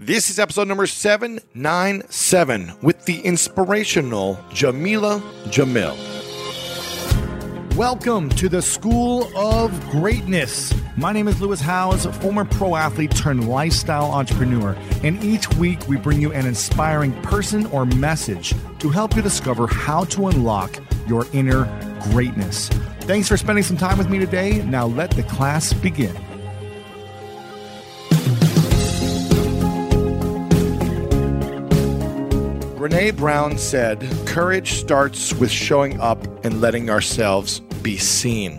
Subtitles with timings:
[0.00, 5.96] This is episode number 797 with the inspirational Jameela Jamil.
[7.76, 10.74] Welcome to the School of Greatness.
[10.96, 15.96] My name is Lewis Howes, former pro athlete turned lifestyle entrepreneur, and each week we
[15.96, 20.76] bring you an inspiring person or message to help you discover how to unlock
[21.06, 21.66] your inner
[22.10, 22.68] greatness.
[23.02, 24.60] Thanks for spending some time with me today.
[24.64, 26.16] Now let the class begin.
[32.84, 38.58] Brene Brown said, Courage starts with showing up and letting ourselves be seen.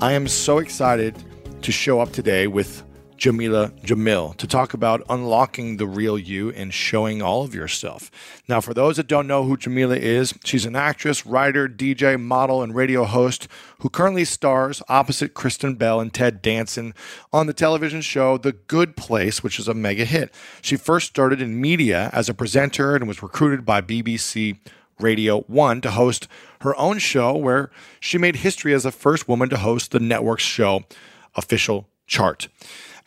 [0.00, 1.16] I am so excited
[1.62, 2.84] to show up today with
[3.18, 8.10] Jameela Jamil to talk about unlocking the real you and showing all of yourself.
[8.48, 12.62] Now, for those that don't know who Jameela is, she's an actress, writer, DJ, model,
[12.62, 13.48] and radio host
[13.80, 16.94] who currently stars opposite Kristen Bell and Ted Danson
[17.32, 20.32] on the television show The Good Place, which is a mega hit.
[20.62, 24.58] She first started in media as a presenter and was recruited by BBC
[25.00, 26.28] Radio 1 to host
[26.60, 30.42] her own show, where she made history as the first woman to host the network's
[30.44, 30.84] show
[31.34, 32.48] official chart.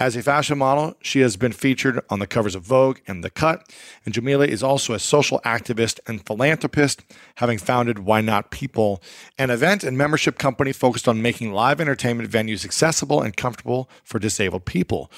[0.02, 3.30] As a fashion model, she has been featured on the covers of Vogue and The
[3.30, 3.72] Cut.
[4.04, 7.04] And Jameela is also a social activist and philanthropist,
[7.36, 9.00] having founded Why Not People,
[9.38, 14.18] an event and membership company focused on making live entertainment venues accessible and comfortable for
[14.18, 15.12] disabled people.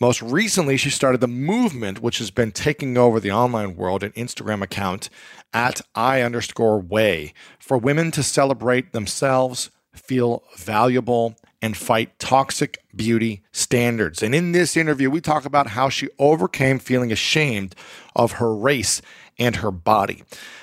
[0.00, 4.12] Most recently, she started the movement, which has been taking over the online world, an
[4.12, 5.10] Instagram account
[5.52, 13.42] at I underscore weigh for women to celebrate themselves, feel valuable, and fight toxic beauty
[13.52, 14.22] standards.
[14.22, 17.74] And in this interview, we talk about how she overcame feeling ashamed
[18.16, 19.02] of her race
[19.38, 20.22] and her body,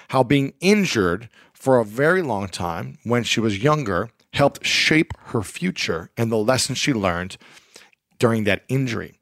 [0.09, 5.41] how being injured for a very long time when she was younger helped shape her
[5.41, 7.37] future and the lessons she learned
[8.19, 9.15] during that injury,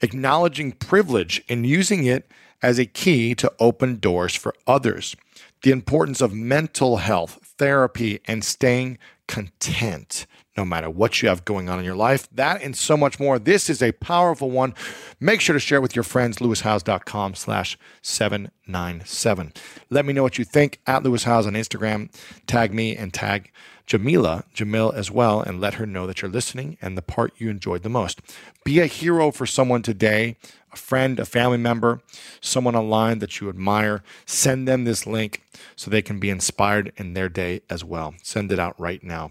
[0.00, 2.30] acknowledging privilege and using it
[2.62, 5.14] as a key to open doors for others,
[5.62, 10.26] the importance of mental health, therapy, and staying content
[10.56, 12.28] no matter what you have going on in your life.
[12.32, 13.38] That and so much more.
[13.38, 14.74] This is a powerful one.
[15.20, 19.52] Make sure to share with your friends, lewishowes.com slash 797.
[19.90, 22.10] Let me know what you think at Lewis Howes on Instagram.
[22.46, 23.52] Tag me and tag
[23.86, 27.48] Jameela, Jamil as well, and let her know that you're listening and the part you
[27.50, 28.20] enjoyed the most.
[28.64, 30.36] Be a hero for someone today,
[30.72, 32.00] a friend, a family member,
[32.40, 34.02] someone online that you admire.
[34.24, 35.42] Send them this link
[35.76, 38.14] so they can be inspired in their day as well.
[38.22, 39.30] Send it out right now.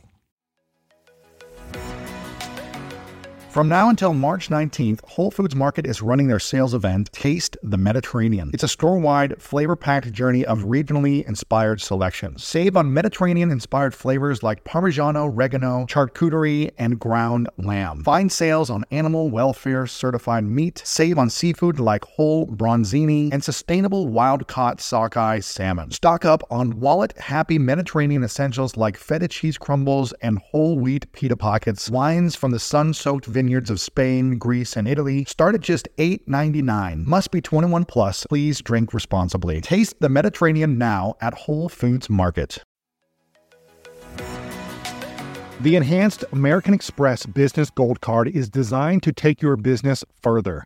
[3.56, 7.78] From now until March 19th, Whole Foods Market is running their sales event, Taste the
[7.78, 8.52] Mediterranean.
[8.54, 12.44] It's a store wide, flavor packed journey of regionally inspired selections.
[12.44, 18.04] Save on Mediterranean inspired flavors like Parmigiano, Reggiano, charcuterie, and ground lamb.
[18.04, 20.82] Find sales on animal welfare certified meat.
[20.84, 25.92] Save on seafood like whole bronzini and sustainable wild caught sockeye salmon.
[25.92, 31.38] Stock up on wallet happy Mediterranean essentials like feta cheese crumbles and whole wheat pita
[31.38, 31.90] pockets.
[31.90, 35.88] Wines from the sun soaked vineyards vineyards of Spain, Greece, and Italy start at just
[36.00, 37.06] $8.99.
[37.06, 38.26] Must be 21 plus.
[38.26, 39.62] Please drink responsibly.
[39.62, 42.64] Taste the Mediterranean now at Whole Foods Market.
[45.62, 50.66] The enhanced American Express Business Gold Card is designed to take your business further.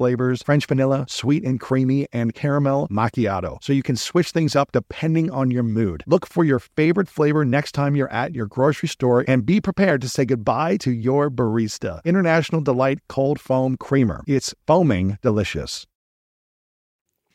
[0.00, 3.62] flavors French vanilla, sweet and creamy, and caramel macchiato.
[3.62, 6.02] So you can switch things up depending on your mood.
[6.06, 10.00] Look for your favorite flavor next time you're at your grocery store and be prepared
[10.00, 12.02] to say goodbye to your barista.
[12.02, 14.24] International Delight Cold Foam Creamer.
[14.26, 15.86] It's foaming delicious.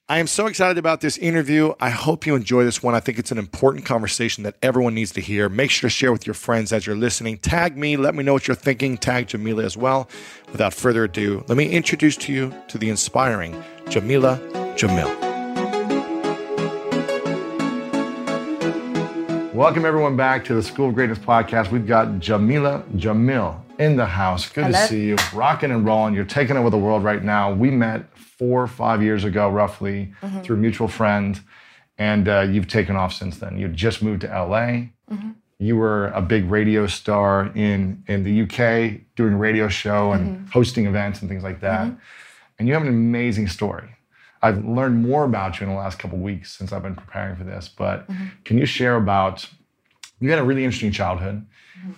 [0.08, 1.74] I am so excited about this interview.
[1.80, 2.94] I hope you enjoy this one.
[2.94, 5.50] I think it's an important conversation that everyone needs to hear.
[5.50, 7.40] Make sure to share with your friends as you're listening.
[7.40, 9.00] Tag me, let me know what you're thinking.
[9.00, 10.08] Tag Jameela as well.
[10.52, 13.54] Without further ado, let me introduce to you to the inspiring
[13.86, 14.38] Jameela
[14.78, 15.10] Jamil.
[19.56, 21.72] Welcome everyone back to the School of Greatness podcast.
[21.72, 24.48] We've got Jameela Jamil in the house.
[24.48, 24.80] Good Hello.
[24.80, 25.16] to see you.
[25.34, 26.14] Rocking and rolling.
[26.14, 27.52] You're taking over the world right now.
[27.52, 28.06] We met
[28.38, 30.42] four or five years ago, roughly, mm-hmm.
[30.42, 31.40] through a mutual friend,
[31.98, 33.58] and uh, you've taken off since then.
[33.58, 34.90] You just moved to LA.
[35.12, 35.32] Mm-hmm.
[35.60, 40.38] You were a big radio star in in the UK, doing a radio show and
[40.38, 40.46] mm-hmm.
[40.48, 41.92] hosting events and things like that.
[42.60, 43.90] And you have an amazing story.
[44.42, 47.44] I've learned more about you in the last couple weeks since I've been preparing for
[47.44, 47.70] this.
[47.70, 48.08] But
[48.44, 49.50] can you share about?
[50.20, 51.46] You had a really interesting childhood,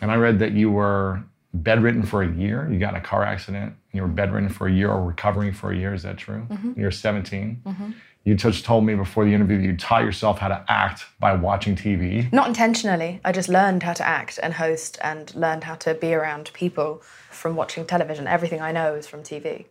[0.02, 2.70] and I read that you were bedridden for a year.
[2.72, 3.66] You got in a car accident.
[3.66, 5.94] And you were bedridden for a year or recovering for a year.
[5.94, 6.46] Is that true?
[6.50, 6.80] Mm-hmm.
[6.80, 7.62] You're 17.
[7.66, 7.92] Mm-hmm.
[8.26, 11.34] You just told me before the interview that you taught yourself how to act by
[11.34, 12.32] watching TV.
[12.34, 13.22] Not intentionally.
[13.24, 17.02] I just learned how to act and host and learned how to be around people
[17.32, 18.28] from watching television.
[18.28, 19.68] Everything I know is from TV.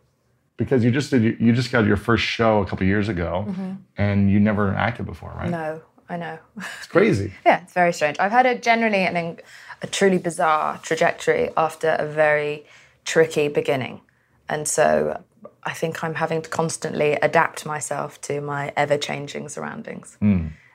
[0.57, 3.73] Because you just did, you just got your first show a couple years ago, mm-hmm.
[3.95, 5.51] and you never acted before, right?
[5.51, 6.39] No, I know.
[6.77, 7.33] It's crazy.
[7.45, 8.17] yeah, it's very strange.
[8.19, 9.39] I've had a generally an,
[9.81, 12.65] a truly bizarre trajectory after a very
[13.05, 14.01] tricky beginning.
[14.49, 15.21] And so
[15.63, 20.17] I think I'm having to constantly adapt myself to my ever changing surroundings.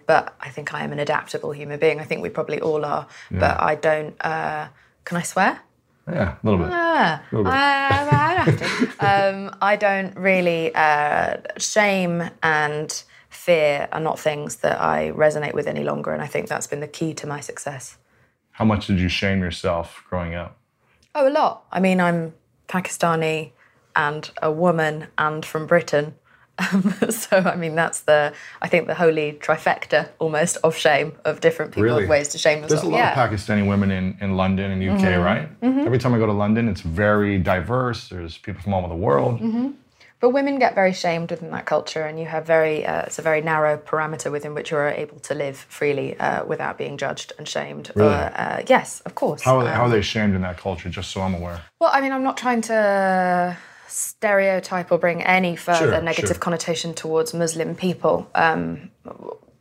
[0.07, 2.01] But I think I am an adaptable human being.
[2.01, 3.07] I think we probably all are.
[3.31, 4.69] But I don't, uh,
[5.05, 5.61] can I swear?
[6.09, 6.69] Yeah, a little bit.
[6.73, 7.53] Ah, little bit.
[7.55, 10.75] I, um, I don't really.
[10.75, 13.03] Uh, shame and
[13.43, 16.81] fear are not things that I resonate with any longer, and I think that's been
[16.81, 17.99] the key to my success.
[18.53, 20.57] How much did you shame yourself growing up?
[21.15, 21.65] Oh, a lot.
[21.73, 22.35] I mean, I'm
[22.69, 23.51] Pakistani
[23.97, 26.15] and a woman and from Britain.
[26.59, 31.41] Um, so, I mean, that's the, I think, the holy trifecta almost of shame, of
[31.41, 32.05] different people, Really?
[32.05, 33.15] of ways to shame There's a lot yeah.
[33.15, 33.35] Mm-hmm.
[33.35, 35.49] of Pakistani women in, in London and UK, right?
[35.63, 38.09] Every time I go to London, it's very diverse.
[38.09, 39.41] There's people from all over the world.
[39.41, 39.71] Mm-hmm.
[40.23, 43.23] But women get very shamed within that culture, and you have very, uh, it's a
[43.23, 47.33] very narrow parameter within which you are able to live freely uh, without being judged
[47.39, 47.91] and shamed.
[47.97, 48.15] Really?
[48.15, 49.43] Uh, uh, yes, of course.
[49.43, 51.61] How are, they, how are Um, they shamed in that culture, just so I'm aware?
[51.81, 53.57] Well, I mean, I'm not trying to
[53.89, 56.39] stereotype or bring any further Sure, negative sure.
[56.39, 58.31] connotation towards Muslim people.
[58.37, 58.93] Um,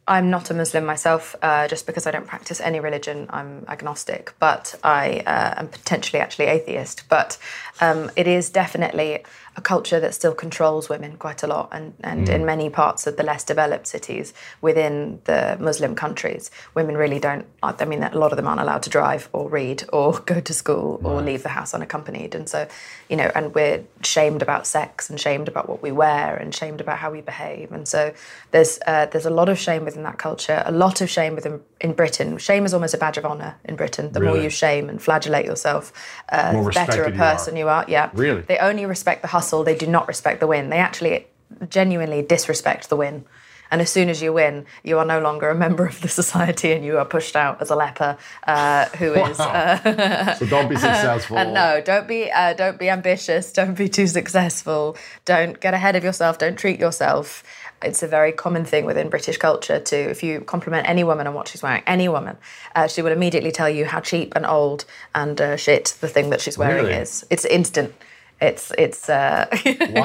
[0.07, 3.27] I'm not a Muslim myself, uh, just because I don't practice any religion.
[3.31, 7.03] I'm agnostic, but I uh, am potentially actually atheist.
[7.09, 7.39] But
[7.79, 9.23] um, it is definitely
[9.57, 12.33] a culture that still controls women quite a lot, and, and Mm.
[12.35, 17.45] in many parts of the less developed cities within the Muslim countries, women really don't.
[17.61, 20.53] I mean, a lot of them aren't allowed to drive or read or go to
[20.53, 22.67] school or leave the house unaccompanied, and so
[23.09, 26.79] you know, and we're shamed about sex and shamed about what we wear and shamed
[26.79, 28.13] about how we behave, and so
[28.51, 31.59] there's uh, there's a lot of shame within that culture, a lot of shame within
[31.81, 32.37] in Britain.
[32.37, 34.11] Shame is almost a badge of honor in Britain.
[34.13, 35.91] The more you shame and flagellate yourself,
[36.31, 37.33] uh, the better a respected you are.
[37.33, 37.85] person you are.
[37.87, 38.41] Yeah, Really?
[38.41, 39.27] They only respect the
[39.63, 40.69] They do not respect the win.
[40.69, 41.27] They actually
[41.69, 43.25] genuinely disrespect the win.
[43.69, 46.73] And as soon as you win, you are no longer a member of the society,
[46.73, 49.39] and you are pushed out as a leper uh, who is.
[49.39, 51.37] Uh, So don't be successful.
[51.37, 53.53] and no, don't be uh, don't be ambitious.
[53.53, 54.97] Don't be too successful.
[55.23, 56.37] Don't get ahead of yourself.
[56.37, 57.43] Don't treat yourself.
[57.81, 61.33] It's a very common thing within British culture to, if you compliment any woman on
[61.33, 62.37] what she's wearing, any woman,
[62.75, 64.83] uh, she will immediately tell you how cheap and old
[65.15, 66.93] and uh, shit the thing that she's wearing Really?
[67.01, 67.25] is.
[67.31, 67.95] It's instant.
[68.41, 69.09] It's it's.
[69.09, 69.57] Uh, Why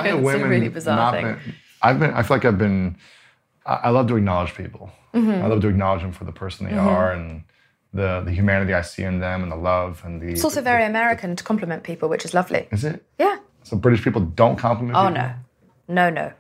[0.09, 1.25] it's women a really bizarre thing.
[1.25, 2.11] been, I've been.
[2.13, 2.97] I feel like I've been.
[3.65, 4.93] I, love to acknowledge people.
[5.13, 5.45] Mm-hmm.
[5.45, 7.43] I love to acknowledge them for the person they are and
[7.93, 10.29] the the humanity I see in them and the love and the.
[10.29, 12.69] It's also very American to compliment people, which is lovely.
[12.71, 13.05] Is it?
[13.19, 13.39] Yeah.
[13.65, 14.97] So British people don't compliment.
[14.97, 15.23] Oh people?
[15.89, 16.27] no, no, no.
[16.27, 16.33] no,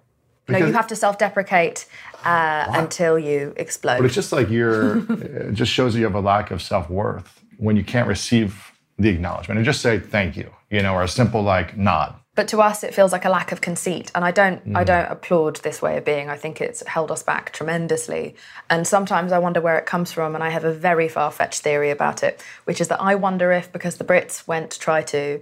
[0.46, 1.86] Because- you have to self-deprecate
[2.24, 3.96] uh, until you explode.
[3.96, 4.98] But it's just like you're.
[5.22, 8.65] it just shows that you have a lack of self worth when you can't receive
[8.98, 12.14] the acknowledgement and just say thank you, you know, or a simple like nod.
[12.34, 14.86] but to us it feels like a lack of conceit and i don't i mm.
[14.86, 16.28] don't applaud this way of being.
[16.28, 18.34] I think it's held us back tremendously.
[18.70, 21.90] And sometimes i wonder where it comes from and i have a very far-fetched theory
[21.90, 25.40] about it which is that i wonder if because the brits went to try to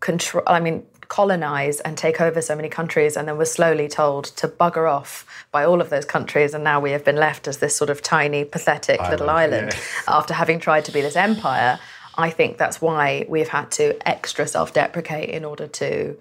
[0.00, 4.24] control i mean colonize and take over so many countries and then were slowly told
[4.24, 7.58] to bugger off by all of those countries and now we have been left as
[7.58, 9.74] this sort of tiny pathetic little island
[10.06, 11.80] after having tried to be this empire
[12.18, 16.16] i think that's why we've had to extra self-deprecate in order to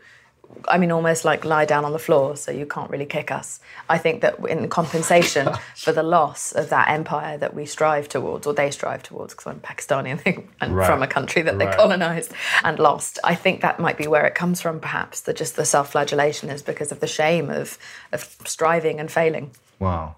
[0.67, 3.59] I mean, almost like lie down on the floor so you can't really kick us.
[3.89, 8.47] I think that in compensation for the loss of that empire that we strive towards,
[8.47, 10.87] or they strive towards, because I'm Pakistani and, they, and Right.
[10.87, 11.77] from a country that they Right.
[11.77, 12.31] colonized
[12.63, 15.65] and lost, I think that might be where it comes from, perhaps, that just the
[15.65, 17.77] self flagellation is because of the shame of,
[18.13, 19.51] of striving and failing.
[19.79, 20.15] Wow.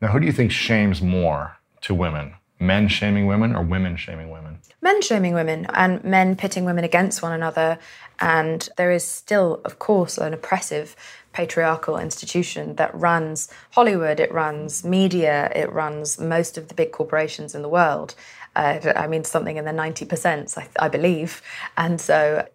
[0.00, 2.34] Now, who do you think shames more to women?
[2.60, 4.58] Men shaming women or women shaming women?
[4.80, 7.78] men shaming women and men pitting women against one another.
[8.20, 10.96] And there is still, of course, an oppressive
[11.32, 17.54] patriarchal institution that runs Hollywood, it runs media, it runs most of the big corporations
[17.54, 18.14] in the world.
[18.56, 21.42] Uh, I mean, something in the 90%, I, I believe.
[21.76, 22.48] And so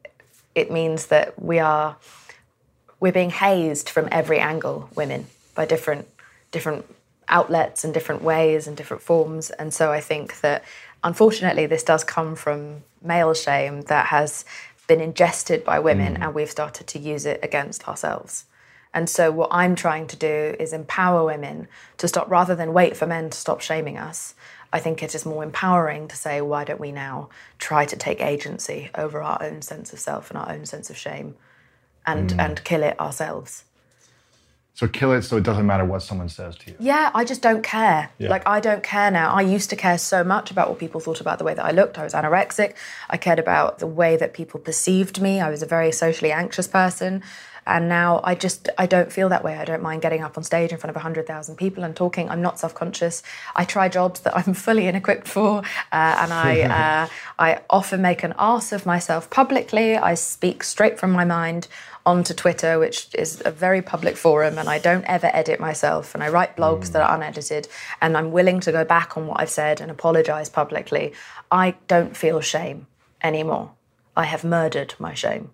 [0.56, 1.96] it means that we are
[3.00, 6.08] we're being hazed from every angle women by different
[6.52, 6.86] different
[7.30, 9.50] outlets and different ways and different forms.
[9.52, 10.64] And so i think that
[11.04, 14.46] unfortunately this does come from male shame that has
[14.88, 16.22] been ingested by women mm.
[16.22, 18.46] and we've started to use it against ourselves.
[18.94, 22.96] And so what i'm trying to do is empower women to stop rather than wait
[22.96, 24.36] for men to stop shaming us
[24.74, 28.20] I think it is more empowering to say, why don't we now try to take
[28.20, 31.36] agency over our own sense of self and our own sense of shame
[32.08, 32.40] and, mm.
[32.40, 33.66] and kill it ourselves?
[34.76, 36.76] So kill it so it doesn't matter what someone says to you.
[36.80, 38.10] Yeah, I just don't care.
[38.20, 39.32] Like, I don't care now.
[39.32, 41.70] I used to care so much about what people thought about the way that I
[41.72, 42.00] looked.
[42.00, 42.74] I was anorexic.
[43.08, 45.40] I cared about the way that people perceived me.
[45.40, 47.22] I was a very socially anxious person.
[47.66, 49.58] And now I just, I don't feel that way.
[49.58, 52.30] I don't mind getting up on stage in front of 100,000 people and talking.
[52.30, 53.24] I'm not self conscious.
[53.56, 55.60] I try jobs that I'm fully inequipped for.
[55.92, 56.62] Uh, and I,
[57.04, 57.08] uh,
[57.40, 59.98] I often make an ass of myself publicly.
[59.98, 61.68] I speak straight from my mind
[62.06, 66.14] onto Twitter, which is a very public forum, and I don't ever edit myself.
[66.14, 67.68] And I write blogs that are unedited,
[68.02, 71.14] and I'm willing to go back on what I've said and apologize publicly.
[71.52, 72.88] I don't feel shame
[73.22, 73.72] anymore.
[74.16, 75.52] I have murdered my shame.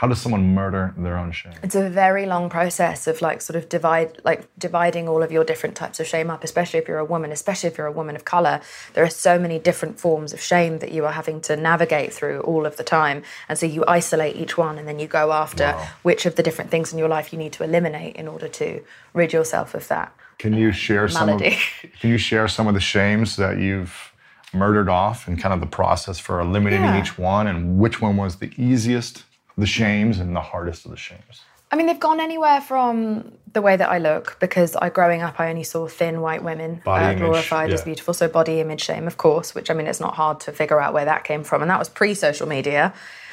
[0.00, 1.52] How does someone murder their own shame?
[1.62, 5.44] It's a very long process of like sort of divide like dividing all of your
[5.44, 8.16] different types of shame up, especially if you're a woman, especially if you're a woman
[8.16, 8.62] of color.
[8.94, 12.40] There are so many different forms of shame that you are having to navigate through
[12.40, 13.22] all of the time.
[13.46, 16.70] And so you isolate each one and then you go after which of the different
[16.70, 20.14] things in your life you need to eliminate in order to rid yourself of that.
[20.38, 21.40] Can you share some of,
[22.00, 24.14] Can you share some of the shames that you've
[24.54, 27.02] murdered off and kind of the process for eliminating Yeah.
[27.02, 29.24] each one and which one was the easiest
[29.60, 31.42] the shames and the hardest of the shames?
[31.72, 35.38] I mean, they've gone anywhere from the way that I look, because I growing up,
[35.38, 38.12] I only saw thin white women Body uh, image, glorified as beautiful.
[38.12, 40.92] So body image shame, of course, which I mean, it's not hard to figure out
[40.92, 42.92] where that came from, and that was pre-social media.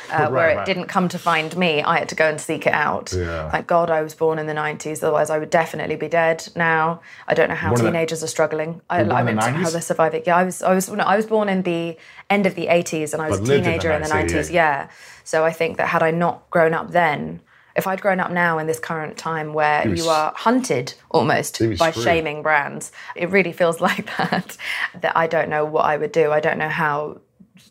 [0.10, 0.66] Uh, where Right, it right.
[0.66, 3.12] didn't come to find me, I had to go and seek it out.
[3.14, 3.50] Yeah.
[3.52, 7.02] Thank God I was born in the 90s, otherwise, I would definitely be dead now.
[7.28, 8.82] I don't know how Born in the- teenagers are struggling.
[8.90, 9.72] I, I mean, how 90s?
[9.74, 10.24] they're surviving.
[10.26, 11.98] Yeah, I was, I was, no, I was born in the
[12.30, 14.08] end of the 80s and I was But a lived in the teenager in the
[14.10, 14.36] 90s, 90s.
[14.46, 14.52] 88.
[14.52, 14.90] Yeah.
[15.24, 17.42] So I think that had I not grown up then,
[17.76, 21.60] if I'd grown up now in this current time where be you are hunted almost
[21.78, 22.04] by screwed.
[22.06, 24.58] shaming brands, it really feels like that.
[25.02, 26.32] That I don't know what I would do.
[26.32, 27.20] I don't know how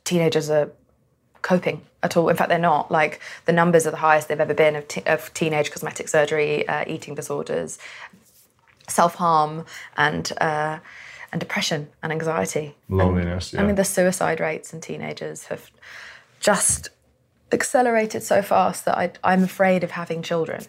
[0.04, 0.70] teenagers are
[1.42, 2.28] coping at all.
[2.30, 2.90] In fact, they're not.
[2.90, 6.66] Like the numbers are the highest they've ever been of, te- of teenage cosmetic surgery,
[6.66, 7.78] uh, eating disorders,
[8.88, 10.78] self harm, and uh,
[11.32, 12.74] and depression and anxiety.
[12.88, 15.70] And, Loneliness, I mean, the suicide rates in teenagers have
[16.40, 16.88] just
[17.52, 20.64] accelerated so fast that I, I'm afraid of having children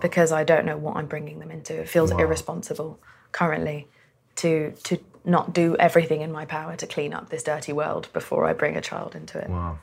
[0.00, 1.80] because I don't know what I'm bringing them into.
[1.80, 2.98] It feels irresponsible
[3.32, 3.86] currently
[4.36, 8.46] to to not do everything in my power to clean up this dirty world before
[8.46, 9.48] I bring a child into it.
[9.48, 9.78] Wow.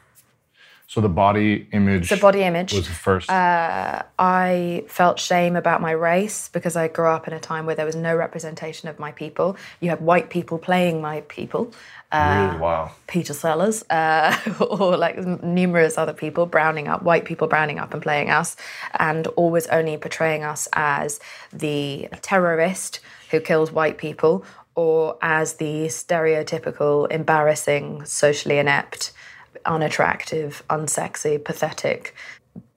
[0.92, 2.10] So the body image.
[2.10, 2.74] The body image.
[2.74, 3.30] was the first.
[4.20, 7.86] I felt shame about my race because I grew up in a time where there
[7.86, 9.56] was no representation of my people.
[9.80, 11.72] You had white people playing my people.
[12.12, 12.60] really?
[12.60, 12.92] Wow.
[13.08, 18.04] Peter Sellers, uh, or like numerous other people browning up, white people browning up and
[18.04, 18.58] playing us,
[19.00, 21.22] and always only portraying us as
[21.54, 24.44] the terrorist who kills white people,
[24.76, 29.14] or as the stereotypical, embarrassing, socially inept,
[29.66, 32.16] unattractive, unsexy, pathetic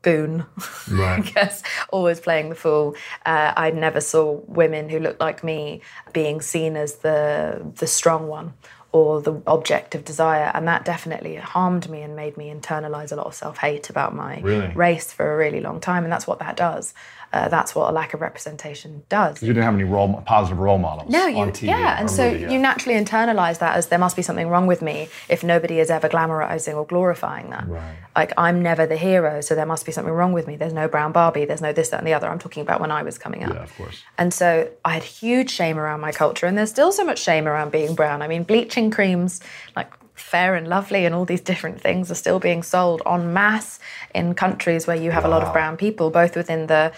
[0.02, 0.46] boon.
[0.92, 2.94] I guess always playing the fool.
[3.24, 5.80] Uh, I never saw women who looked like me
[6.12, 8.52] being seen as the the strong one
[8.92, 10.52] or the object of desire.
[10.54, 14.14] And that definitely harmed me and made me internalize a lot of self hate about
[14.14, 14.72] my Really?
[14.74, 16.04] race for a really long time.
[16.04, 16.94] And that's what that does.
[17.34, 19.42] Uh, that's what a lack of representation does.
[19.42, 21.66] You didn't have any role, positive role models No, on you, TV.
[21.66, 22.48] yeah, and so yeah.
[22.48, 25.90] you naturally internalize that as there must be something wrong with me if nobody is
[25.90, 27.66] ever glamorizing or glorifying that.
[27.66, 27.96] Right.
[28.14, 30.54] Like I'm never the hero, so there must be something wrong with me.
[30.54, 31.44] There's no brown Barbie.
[31.44, 32.28] There's no this, that, and the other.
[32.28, 33.52] I'm talking about when I was coming up.
[33.52, 34.00] Yeah, of course.
[34.16, 37.48] And so I had huge shame around my culture, and there's still so much shame
[37.48, 38.22] around being brown.
[38.22, 39.40] I mean, bleaching creams,
[39.74, 43.80] like Fair and Lovely, and all these different things are still being sold en masse
[44.14, 46.92] in countries where you have a lot of brown people, both within the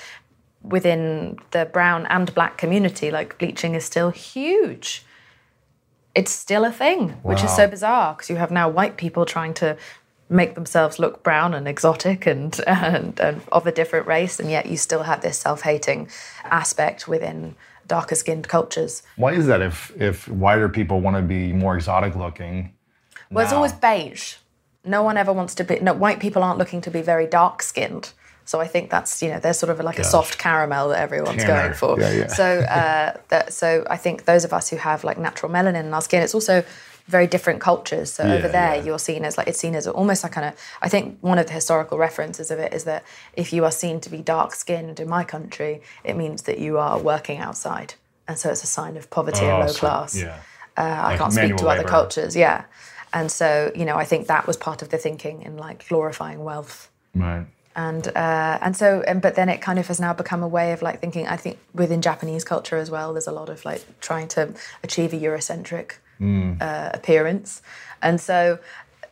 [0.69, 3.11] within the brown and black community.
[3.11, 5.05] Like bleaching is still huge.
[6.15, 9.53] It's still a thing, which is so bizarre because you have now white people trying
[9.55, 9.77] to
[10.29, 14.67] make themselves look brown and exotic and, and, and of a different race, and yet
[14.67, 16.09] you still have this self-hating
[16.45, 17.55] aspect within
[17.87, 19.03] darker skinned cultures.
[19.17, 19.61] Why is that?
[19.63, 22.73] If if whiter people want to be more exotic looking,
[23.31, 24.37] Well, it's always beige.
[24.85, 25.81] No one ever wants to be.
[25.81, 28.13] No, white people aren't looking to be very dark skinned.
[28.47, 31.45] So I think that's you know there's sort of like a soft caramel that everyone's
[31.45, 32.01] going for.
[32.01, 32.27] Yeah, yeah.
[32.29, 35.93] So uh, that, so I think those of us who have like natural melanin in
[35.93, 36.65] our skin, it's also
[37.07, 38.13] very different cultures.
[38.13, 38.83] So over Yeah, there, yeah.
[38.85, 40.55] you're seen as like it's seen as almost like kind of.
[40.81, 43.03] I think one of the historical references of it is that
[43.35, 46.79] if you are seen to be dark skinned in my country, it means that you
[46.79, 47.95] are working outside,
[48.29, 50.17] and so it's a sign of poverty and Oh, low class.
[50.17, 50.39] Yeah.
[50.77, 51.89] Uh, I Like can't speak manual to other labor.
[51.89, 52.37] cultures.
[52.37, 52.65] Yeah.
[53.13, 56.45] And so, you know, I think that was part of the thinking in like glorifying
[56.45, 56.91] wealth.
[57.15, 57.47] Right.
[57.77, 60.73] And uh, and so, and but then it kind of has now become a way
[60.73, 61.27] of like thinking.
[61.29, 65.13] I think within Japanese culture as well, there's a lot of like trying to achieve
[65.13, 65.93] a Eurocentric
[66.63, 67.61] uh, appearance,
[68.01, 68.59] and so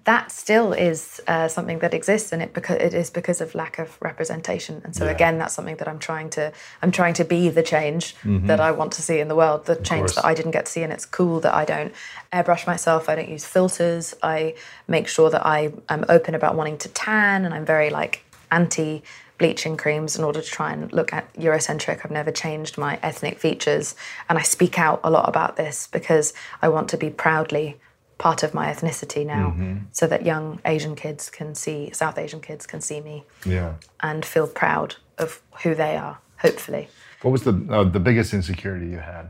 [0.05, 3.79] that still is uh, something that exists, and it because it is because of lack
[3.79, 4.81] of representation.
[4.85, 5.11] And so Yeah.
[5.13, 6.51] again, that's something that I'm trying to
[6.83, 8.15] I'm trying to be the change
[8.47, 10.15] that I want to see in the world, the change course.
[10.17, 11.93] that I didn't get to see, and it's cool that I don't
[12.33, 13.09] airbrush myself.
[13.11, 14.15] I don't use filters.
[14.23, 14.55] I
[14.89, 18.24] make sure that I am open about wanting to tan, and I'm very like
[18.55, 19.03] anti
[19.37, 21.99] bleaching creams in order to try and look at Eurocentric.
[22.05, 23.97] I've never changed my ethnic features,
[24.29, 26.33] and I speak out a lot about this because
[26.63, 27.77] I want to be proudly
[28.17, 29.47] part of my ethnicity now,
[29.91, 33.75] so that young Asian kids can see South Asian kids can see me Yeah.
[34.09, 36.19] and feel proud of who they are.
[36.47, 36.89] Hopefully.
[37.23, 39.25] What was the uh, the biggest insecurity you had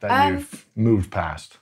[0.00, 1.58] that Um, you've moved past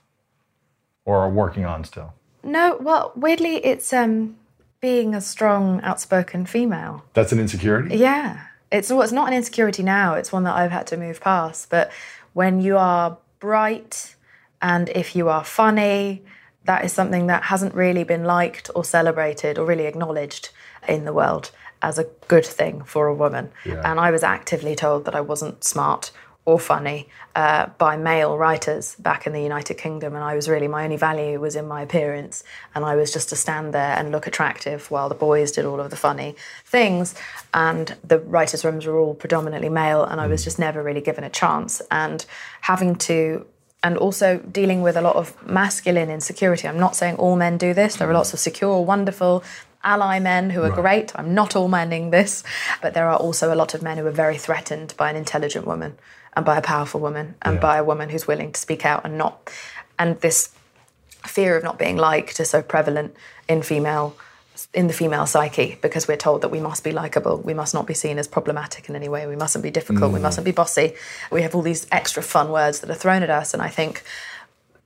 [1.04, 2.10] or are working on still?
[2.42, 4.36] No, well, weirdly, it's um,
[4.80, 7.04] being a strong, outspoken female.
[7.14, 7.96] That's an insecurity.
[7.96, 8.40] Yeah,
[8.70, 10.14] It's, it's not an insecurity now.
[10.14, 11.70] It's one that I've had to move past.
[11.70, 11.90] But
[12.32, 14.14] when you are bright,
[14.60, 16.24] and if you are funny,
[16.64, 20.50] that is something that hasn't really been liked or celebrated or really acknowledged
[20.88, 21.50] in the world
[21.82, 23.50] as a good thing for a woman.
[23.64, 23.82] Yeah.
[23.84, 26.10] And I was actively told that I wasn't smart
[26.46, 30.68] or funny uh, by male writers back in the United Kingdom, and I was really
[30.68, 34.12] my only value was in my appearance, and I was just to stand there and
[34.12, 37.16] look attractive while the boys did all of the funny things,
[37.52, 41.24] and the writers' rooms were all predominantly male, and I was just never really given
[41.24, 42.24] a chance, and
[42.62, 43.46] having to.
[43.82, 46.66] And also dealing with a lot of masculine insecurity.
[46.66, 47.96] I'm not saying all men do this.
[47.96, 49.44] There are lots of secure, wonderful,
[49.84, 51.12] ally men who are great.
[51.14, 52.42] I'm not all menning this,
[52.82, 55.66] but there are also a lot of men who are very threatened by an intelligent
[55.66, 55.96] woman
[56.36, 57.60] and by a powerful woman and Yeah.
[57.60, 59.50] by a woman who's willing to speak out and not.
[59.98, 60.50] And this
[61.24, 63.16] fear of not being liked is so prevalent
[63.48, 64.14] in female
[64.72, 67.86] in the female psyche because we're told that we must be likable we must not
[67.86, 70.22] be seen as problematic in any way we mustn't be difficult we mm.
[70.22, 70.94] mustn't be bossy
[71.30, 74.02] we have all these extra fun words that are thrown at us and i think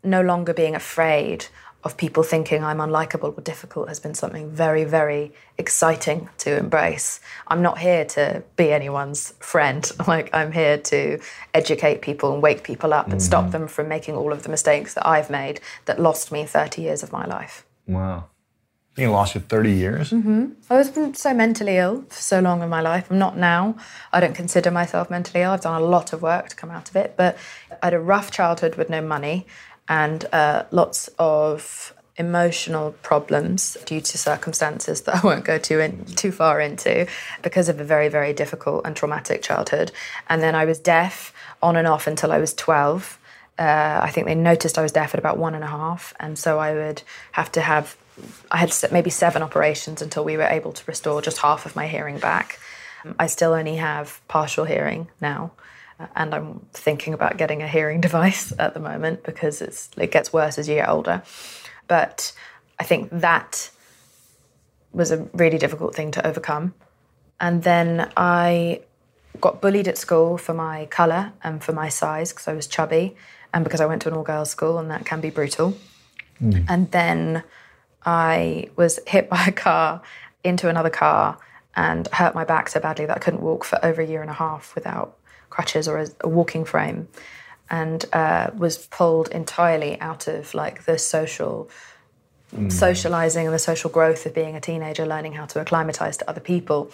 [0.03, 1.47] no longer being afraid
[1.83, 7.21] of people thinking I'm unlikable or difficult has been something very, very exciting to embrace.
[7.47, 9.91] I'm not here to be anyone's friend.
[10.11, 11.21] Like, I'm here to
[11.55, 14.95] educate people and wake people up and stop them from making all of the mistakes
[14.95, 17.65] that I've made that lost me 30 years of my life.
[17.87, 18.25] Wow.
[18.97, 20.11] It lost you 30 years.
[20.11, 20.47] Mm-hmm.
[20.69, 23.09] I was been so mentally ill for so long in my life.
[23.11, 23.77] I'm not now.
[24.13, 25.53] I don't consider myself mentally ill.
[25.53, 27.39] I've done a lot of work to come out of it, but
[27.71, 29.47] I had a rough childhood with no money
[29.91, 36.05] and uh, lots of emotional problems due to circumstances that I won't go too in,
[36.05, 37.07] too far into
[37.43, 39.91] because of a very very difficult and traumatic childhood.
[40.29, 43.19] And then I was deaf on and off until I was 12.
[43.59, 46.39] Uh, I think they noticed I was deaf at about one and a half, and
[46.39, 47.97] so I would have to have.
[48.51, 51.87] I had maybe seven operations until we were able to restore just half of my
[51.87, 52.59] hearing back.
[53.19, 55.53] I still only have partial hearing now,
[56.15, 60.33] and I'm thinking about getting a hearing device at the moment because it's it gets
[60.33, 61.23] worse as you get older.
[61.89, 62.33] But
[62.79, 63.71] I think that
[64.93, 66.75] was a really difficult thing to overcome.
[67.41, 68.83] And then I
[69.41, 73.17] got bullied at school for my colour and for my size because I was chubby
[73.55, 75.77] and because I went to an all girls school and that can be brutal.
[76.39, 76.65] Hmm.
[76.69, 77.43] And then
[78.05, 80.03] I was hit by a car
[80.43, 81.39] into another car
[81.77, 84.31] and hurt my back so badly that I couldn't walk for over a year and
[84.31, 85.17] a half without
[85.61, 87.07] crutches or a, a walking frame,
[87.69, 91.69] and uh, was pulled entirely out of like the social
[92.69, 96.41] socializing and the social growth of being a teenager, learning how to acclimatize to other
[96.41, 96.91] people.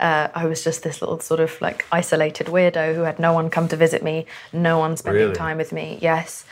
[0.00, 3.50] Uh, I was just this little sort of like isolated weirdo who had no one
[3.50, 5.34] come to visit me, no one spending Really?
[5.34, 5.98] time with me.
[6.00, 6.46] Yes.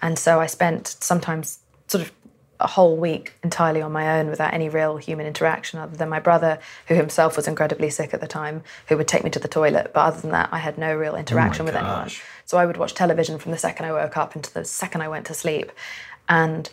[0.00, 2.12] And so I spent sometimes sort of
[2.60, 6.20] a whole week entirely on my own without any real human interaction other than my
[6.20, 9.48] brother, who himself was incredibly sick at the time, who would take me to the
[9.48, 9.92] toilet.
[9.94, 12.10] But other than that, I had no real interaction with anyone.
[12.44, 15.08] So I would watch television from the second I woke up until the second I
[15.08, 15.70] went to sleep.
[16.28, 16.68] And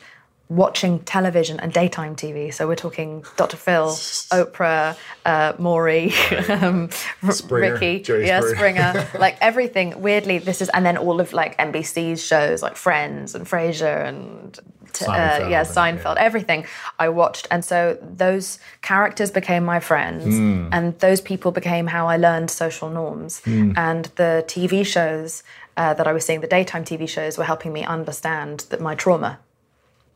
[0.50, 2.54] watching television and daytime TV.
[2.54, 3.58] So we're talking Dr.
[3.58, 3.88] Phil,
[4.32, 6.14] Oprah, uh, Maury,
[6.50, 6.90] um,
[7.30, 8.42] Springer, Ricki, Jerry yeah.
[8.42, 10.02] Springer, like everything.
[10.02, 14.60] Weirdly, this is, and then all of like NBC's shows like Friends and Frasier and
[14.96, 16.66] t- uh, Seinfeld yeah, Seinfeld, everything
[17.00, 17.48] I watched.
[17.52, 20.70] And so those characters became my friends, Hmm.
[20.72, 23.42] and those people became how I learned social norms.
[23.46, 25.44] And the TV shows
[25.78, 28.96] uh, that I was seeing, the daytime TV shows, were helping me understand that my
[28.96, 29.40] trauma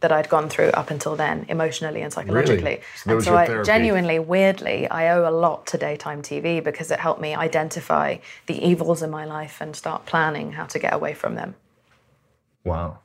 [0.02, 2.80] that I'd gone through up until then, emotionally and psychologically.
[3.04, 7.00] So and so I genuinely, weirdly, I owe a lot to daytime TV because it
[7.02, 11.14] helped me identify the evils in my life and start planning how to get away
[11.14, 11.56] from them.
[12.64, 13.00] Wow.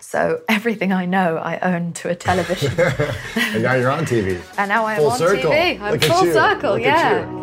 [0.00, 2.72] So everything I know, I own to a television.
[3.36, 4.40] And now you're on TV.
[4.58, 5.50] and now I'm Full on circle.
[5.50, 5.80] TV.
[5.80, 6.32] I'm Look at full you.
[6.32, 7.30] circle, Look at yeah.
[7.32, 7.38] you.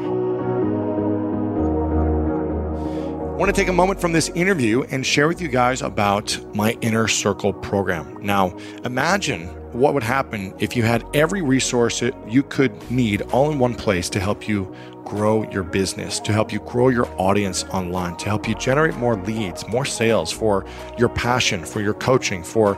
[3.25, 6.37] I want to take a moment from this interview and share with you guys about
[6.55, 8.17] my Inner Circle program.
[8.23, 13.51] Now, imagine what would happen if you had every resource that you could need all
[13.51, 14.73] in one place to help you
[15.05, 19.15] grow your business, to help you grow your audience online, to help you generate more
[19.15, 20.65] leads, more sales for
[20.97, 22.77] your passion, for your coaching, for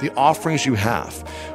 [0.00, 1.14] the offerings you have.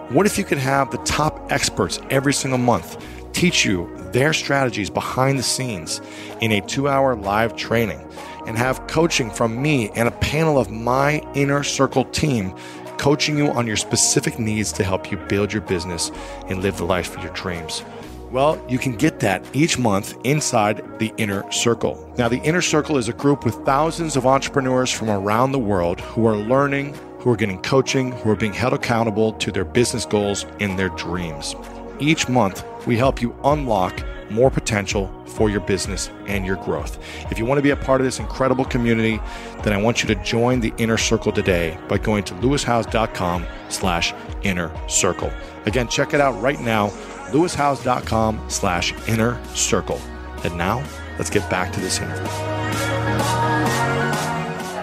[0.10, 4.90] What if you could have the top experts every single month teach you their strategies
[4.90, 6.02] behind the scenes
[6.42, 8.00] in a two hour live training?
[8.46, 12.54] and have coaching from me and a panel of my inner circle team
[12.98, 16.12] coaching you on your specific needs to help you build your business
[16.48, 17.84] and live the life of your dreams.
[18.34, 22.12] Well, you can get that each month inside the Inner Circle.
[22.18, 26.02] Now, the Inner Circle is a group with thousands of entrepreneurs from around the world
[26.02, 30.04] who are learning, who are getting coaching, who are being held accountable to their business
[30.04, 31.56] goals and their dreams.
[32.00, 36.98] Each month, we help you unlock more potential for your business and your growth.
[37.30, 39.20] If you want to be a part of this incredible community,
[39.62, 44.12] then I want you to join the Inner Circle today by going to lewishowes.com slash
[44.42, 45.32] inner circle.
[45.68, 46.92] Again, check it out right now,
[47.34, 50.00] lewishowes.com slash inner circle.
[50.44, 50.84] And now,
[51.18, 52.24] let's get back to this interview.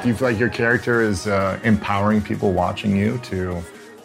[0.03, 3.63] Do you feel like your character is uh, empowering people watching you to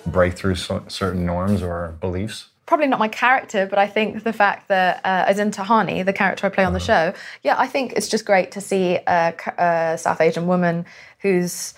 [0.08, 2.50] break through so- certain norms or beliefs?
[2.66, 6.14] probably not my character, but I think the fact that, uh, as in Tahani, the
[6.14, 9.96] character I play on the show, yeah, I think it's just great to see a
[10.00, 10.86] South Asian woman
[11.20, 11.74] whose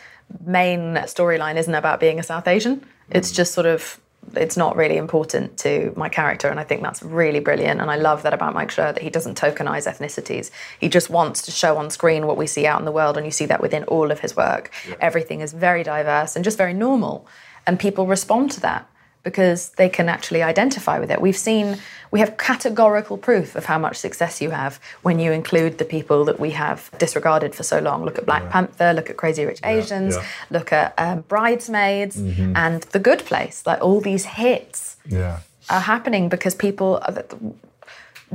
[0.45, 2.85] main storyline isn't about being a South Asian.
[3.09, 3.99] It's just sort of.
[4.35, 7.79] It's not really important to my character, and I think that's really brilliant.
[7.79, 10.51] And I love that about Mike Schur that he doesn't tokenize ethnicities.
[10.79, 13.25] He just wants to show on screen what we see out in the world, and
[13.25, 14.71] you see that within all of his work.
[14.99, 17.25] Everything is very diverse and just very normal,
[17.65, 18.89] and people respond to that
[19.23, 21.19] because they can actually identify with it.
[21.21, 21.77] We've seen,
[22.11, 26.23] we have categorical proof of how much success you have when you include the people
[26.25, 28.05] that we have disregarded for so long.
[28.05, 30.23] Look at Black Panther, look at Crazy Rich Asians, yeah.
[30.49, 33.63] look at um, Bridesmaids and The Good Place.
[33.65, 35.39] Like all these hits Yeah.
[35.69, 37.25] are happening because people are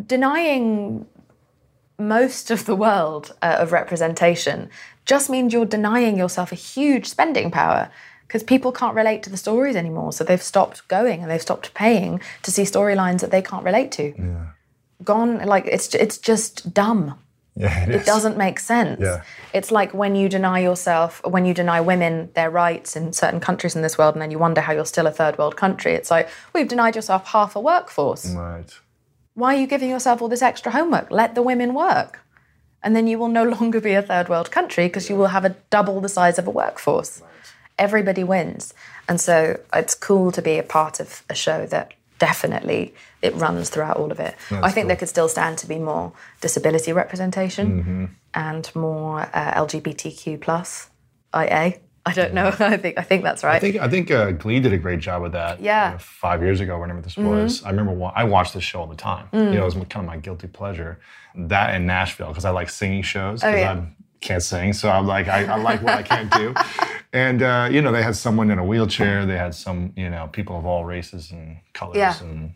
[0.07, 1.07] denying
[1.99, 4.69] most of the world uh, of representation
[5.05, 7.91] just means you're denying yourself a huge spending power
[8.33, 11.75] because people can't relate to the stories anymore so they've stopped going and they've stopped
[11.75, 14.47] paying to see storylines that they can't relate to Yeah.
[15.05, 17.19] gone like it's it's just dumb
[17.55, 18.99] Yeah, it doesn't make sense.
[19.09, 19.21] Yeah.
[19.53, 23.77] It's like when you deny yourself, when you deny women their rights in certain countries
[23.77, 25.93] in this world, and then you wonder how you're still a third world country.
[25.99, 28.25] It's like, well, you've denied yourself half a workforce.
[28.35, 28.71] Right.
[29.41, 31.11] Why are you giving yourself all this extra homework?
[31.11, 32.13] Let the women work.
[32.83, 35.45] And then you will no longer be a third world country because you will have
[35.51, 37.21] a double the size of a workforce.
[37.79, 38.75] Everybody wins.
[39.09, 43.69] And so it's cool to be a part of a show that definitely it runs
[43.69, 44.37] throughout all of it.
[44.51, 50.41] I think there could still stand to be more disability representation and more uh, LGBTQ
[50.41, 50.89] plus
[51.35, 51.75] IA.
[52.05, 52.49] I don't know.
[52.59, 53.57] I think I think that's right.
[53.57, 55.61] I think I think uh, Glee did a great job with that.
[55.61, 55.89] Yeah.
[55.89, 55.97] Mm-hmm.
[55.97, 58.97] uh, five years ago, whenever this was, I remember I watched this show all the
[58.97, 59.29] time.
[59.33, 59.53] Mm.
[59.53, 60.99] You know, it was kind of my guilty pleasure.
[61.35, 63.73] That and Nashville because I like singing shows Oh, yeah.
[63.73, 63.87] I
[64.23, 66.55] can't sing, so I'm like I, I like what I can't do.
[67.15, 69.27] And uh, you know, they had someone in a wheelchair.
[69.27, 71.97] They had some, you know, people of all races and colors.
[71.97, 72.19] Yeah.
[72.23, 72.55] And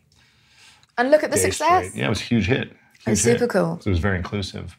[0.96, 1.88] And look at the success.
[1.88, 2.00] straight.
[2.00, 2.68] Yeah, it was a huge hit.
[2.68, 3.78] Huge It's super cool.
[3.82, 4.78] So it was very inclusive.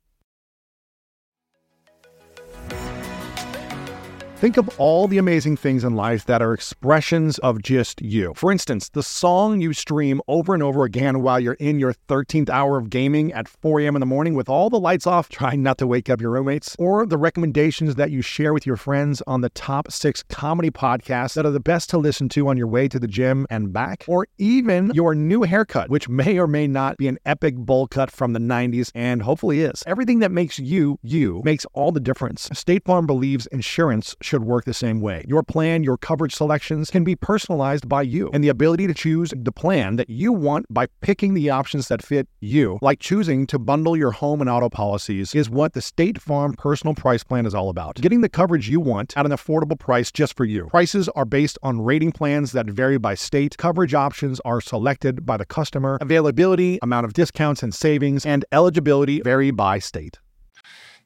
[4.41, 8.33] Think of all the amazing things in life that are expressions of just you.
[8.35, 12.49] For instance, the song you stream over and over again while you're in your 13th
[12.49, 13.95] hour of gaming at 4 a.m.
[13.95, 16.75] in the morning with all the lights off, trying not to wake up your roommates,
[16.79, 21.35] or the recommendations that you share with your friends on the top six comedy podcasts
[21.35, 24.05] that are the best to listen to on your way to the gym and back,
[24.07, 28.09] or even your new haircut, which may or may not be an epic bowl cut
[28.09, 29.83] from the 90s and hopefully is.
[29.85, 32.49] Everything that makes you, you, makes all the difference.
[32.53, 35.25] State Farm believes insurance should work the same way.
[35.27, 39.33] Your plan, your coverage selections can be personalized by you, and the ability to choose
[39.35, 43.59] the plan that you want by picking the options that fit you, like choosing to
[43.59, 47.53] bundle your home and auto policies, is what the State Farm Personal Price Plan is
[47.53, 47.95] all about.
[47.95, 50.67] Getting the coverage you want at an affordable price just for you.
[50.67, 53.57] Prices are based on rating plans that vary by state.
[53.57, 55.97] Coverage options are selected by the customer.
[55.99, 60.19] Availability, amount of discounts and savings, and eligibility vary by state.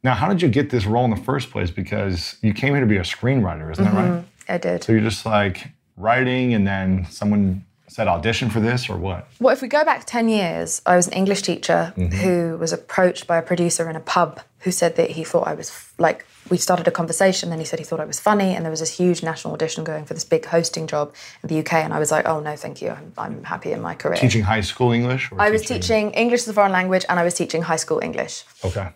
[0.06, 1.72] Now, how did you get this role in the first place?
[1.72, 4.24] Because you came here to be a screenwriter, isn't that right?
[4.48, 4.84] I did.
[4.84, 9.28] So you're just like writing, and then someone said audition for this, or what?
[9.40, 12.18] Well, if we go back 10 years, I was an English teacher Mm-hmm.
[12.18, 15.56] who was approached by a producer in a pub who said that he thought I
[15.56, 18.54] was like, we started a conversation and he said he thought I was funny.
[18.56, 21.58] And there was this huge national audition going for this big hosting job in the
[21.62, 21.74] UK.
[21.86, 22.90] And I was like, oh, no, thank you.
[22.92, 24.18] I'm, I'm happy in my career.
[24.18, 25.32] Teaching high school English?
[25.32, 28.00] Or I was teaching English as a foreign language and I was teaching high school
[28.04, 28.44] English.
[28.64, 28.90] Okay.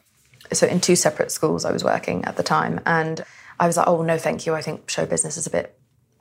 [0.51, 2.79] So in two separate schools I was working at the time.
[2.85, 3.23] And
[3.59, 4.55] I was like, oh, no, thank you.
[4.55, 5.79] I think show business is a bit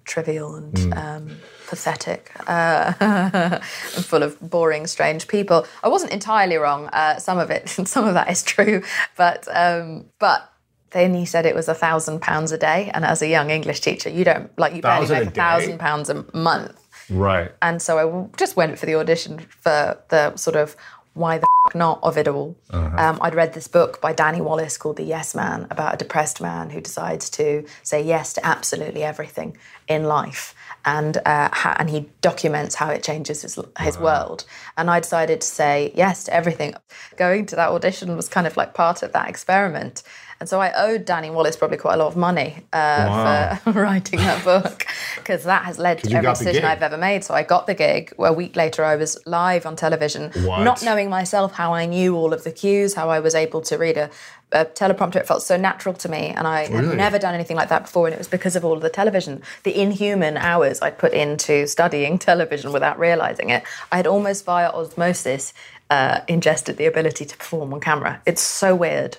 [0.08, 1.36] trivial and um,
[1.68, 3.62] pathetic uh, and
[4.04, 5.66] full of boring, strange people.
[5.84, 6.88] I wasn't entirely wrong.
[6.88, 8.82] Uh, some of it, some of that is true,
[9.16, 10.50] but um, but
[10.90, 13.80] then he said it was a thousand pounds a day, and as a young English
[13.80, 16.84] teacher, you don't like you barely make a thousand pounds a month.
[17.10, 17.52] Right.
[17.62, 20.76] And so I just went for the audition for the sort of
[21.18, 22.56] why the f- not of it all.
[22.98, 26.40] Um, I'd read this book by Danny Wallace called The Yes Man about a depressed
[26.40, 29.56] man who decides to say yes to absolutely everything
[29.88, 30.54] in life.
[30.84, 34.44] And uh, ha- and he documents how it changes his his world.
[34.76, 36.74] And I decided to say yes to everything.
[37.16, 40.02] Going to that audition was kind of like part of that experiment.
[40.40, 44.20] And so I owed Danny Wallace probably quite a lot of money uh, for writing
[44.20, 46.64] that book because that has led to every decision.
[46.64, 47.24] I've ever made.
[47.24, 48.12] So I got the gig.
[48.18, 50.62] A week later, I was live on television, What?
[50.62, 53.76] not knowing myself how I knew all of the cues, how I was able to
[53.76, 54.10] read a,
[54.52, 55.16] a teleprompter.
[55.16, 56.86] It felt so natural to me, and I Really?
[56.88, 58.06] had never done anything like that before.
[58.06, 61.66] And it was because of all of the television, the inhuman hours I'd put into
[61.66, 63.64] studying television without realizing it.
[63.90, 65.52] I had almost via osmosis
[65.90, 68.22] uh, ingested the ability to perform on camera.
[68.24, 69.18] It's so weird.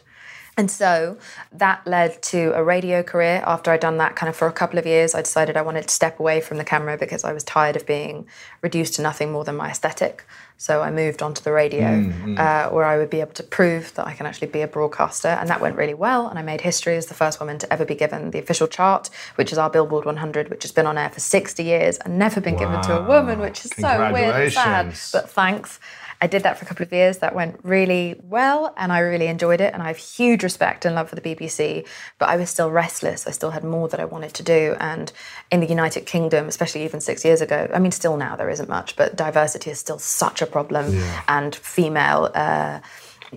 [0.60, 1.18] And so
[1.54, 3.42] that led to a radio career.
[3.48, 5.88] After I'd done that kind of for a couple of years, I decided I wanted
[5.88, 8.28] to step away from the camera because I was tired of being
[8.62, 10.26] reduced to nothing more than my aesthetic.
[10.58, 14.06] So I moved onto the radio, uh, where I would be able to prove that
[14.06, 16.28] I can actually be a broadcaster, and that went really well.
[16.28, 19.10] And I made history as the first woman to ever be given the official chart,
[19.36, 22.42] which is our Billboard 100, which has been on air for 60 years and never
[22.42, 24.88] been given to a woman, which is so weird and sad.
[25.14, 25.80] But thanks.
[26.22, 27.20] I did that for a couple of years.
[27.20, 29.74] That went really well, and I really enjoyed it.
[29.74, 31.88] And I have huge respect and love for the BBC.
[32.18, 33.26] But I was still restless.
[33.26, 34.76] I still had more that I wanted to do.
[34.80, 35.12] And
[35.52, 38.70] in the United Kingdom, especially even six years ago, I mean, still now there isn't
[38.70, 40.94] much, but diversity is still such a problem.
[41.28, 42.32] And female.
[42.34, 42.80] Uh,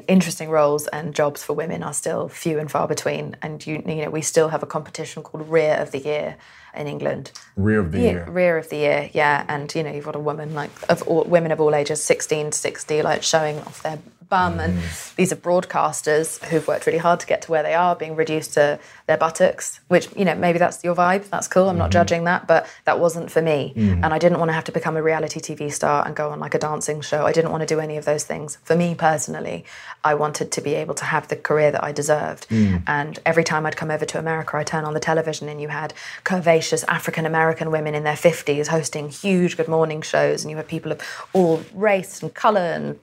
[0.08, 3.96] interesting roles and jobs for women are still few and far between and you, you
[3.96, 6.36] know we still have a competition called rear of the year
[6.74, 8.24] in england Rear of the yeah, year.
[8.30, 9.44] rear of the year, yeah.
[9.46, 12.50] And you know, you've got a woman like of all, women of all ages, sixteen
[12.50, 13.98] to sixty, like showing off their
[14.32, 15.14] bum, and mm.
[15.16, 18.54] these are broadcasters who've worked really hard to get to where they are, being reduced
[18.54, 19.78] to their buttocks.
[19.88, 21.28] Which you know, maybe that's your vibe.
[21.28, 21.68] That's cool.
[21.68, 22.00] I'm not mm-hmm.
[22.00, 24.02] judging that, but that wasn't for me, mm.
[24.02, 26.40] and I didn't want to have to become a reality TV star and go on
[26.40, 27.26] like a dancing show.
[27.26, 28.56] I didn't want to do any of those things.
[28.64, 29.66] For me personally,
[30.02, 32.48] I wanted to be able to have the career that I deserved.
[32.48, 32.84] Mm.
[32.86, 35.68] And every time I'd come over to America, I turn on the television and you
[35.68, 35.92] had
[36.24, 40.68] curvaceous African American women in their 50s hosting huge good morning shows, and you had
[40.68, 41.00] people of
[41.34, 42.98] all race and colour and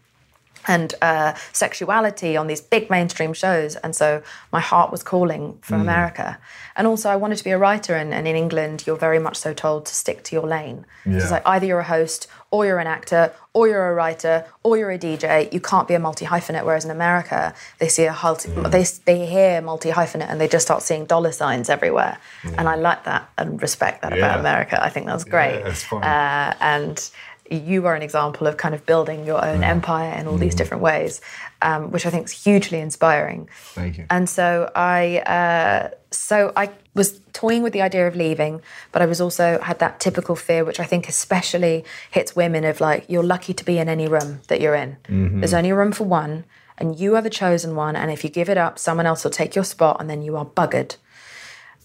[0.68, 3.76] and uh, sexuality on these big mainstream shows.
[3.78, 6.38] And so my heart was calling for America.
[6.76, 7.96] And also, I wanted to be a writer.
[7.96, 10.86] And, and in England, you're very much so told to stick to your lane.
[11.06, 14.46] So it's like either you're a host, or you're an actor, or you're a writer,
[14.64, 15.52] or you're a DJ.
[15.54, 16.64] You can't be a multi hyphenate.
[16.66, 20.66] Whereas in America, they see a multi, they they hear multi hyphenate and they just
[20.66, 22.18] start seeing dollar signs everywhere.
[22.58, 24.18] And I like that and respect that Yeah.
[24.20, 24.82] about America.
[24.84, 25.56] I think that's great.
[25.66, 26.04] it's fun.
[26.04, 27.10] Uh, and
[27.52, 30.84] you are an example of kind of building your own empire in all these different
[30.84, 31.22] ways,
[31.62, 33.50] um, which I think is hugely inspiring.
[33.74, 34.06] Thank you.
[34.10, 39.06] And so I, uh, so I was toying with the idea of leaving, but I
[39.06, 43.24] was also had that typical fear, which I think especially hits women of like you're
[43.24, 44.98] lucky to be in any room that you're in.
[45.08, 46.46] There's only room for one,
[46.78, 47.96] and you are the chosen one.
[47.96, 50.36] And if you give it up, someone else will take your spot, and then you
[50.38, 50.98] are buggered.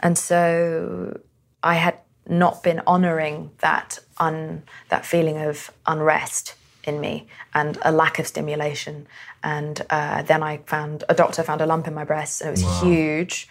[0.01, 1.21] And so
[1.63, 7.93] I had not been honoring that un that feeling of unrest in me and a
[7.93, 9.07] lack of stimulation.
[9.43, 12.51] And uh, then I found a doctor found a lump in my breast, and it
[12.53, 13.49] was huge.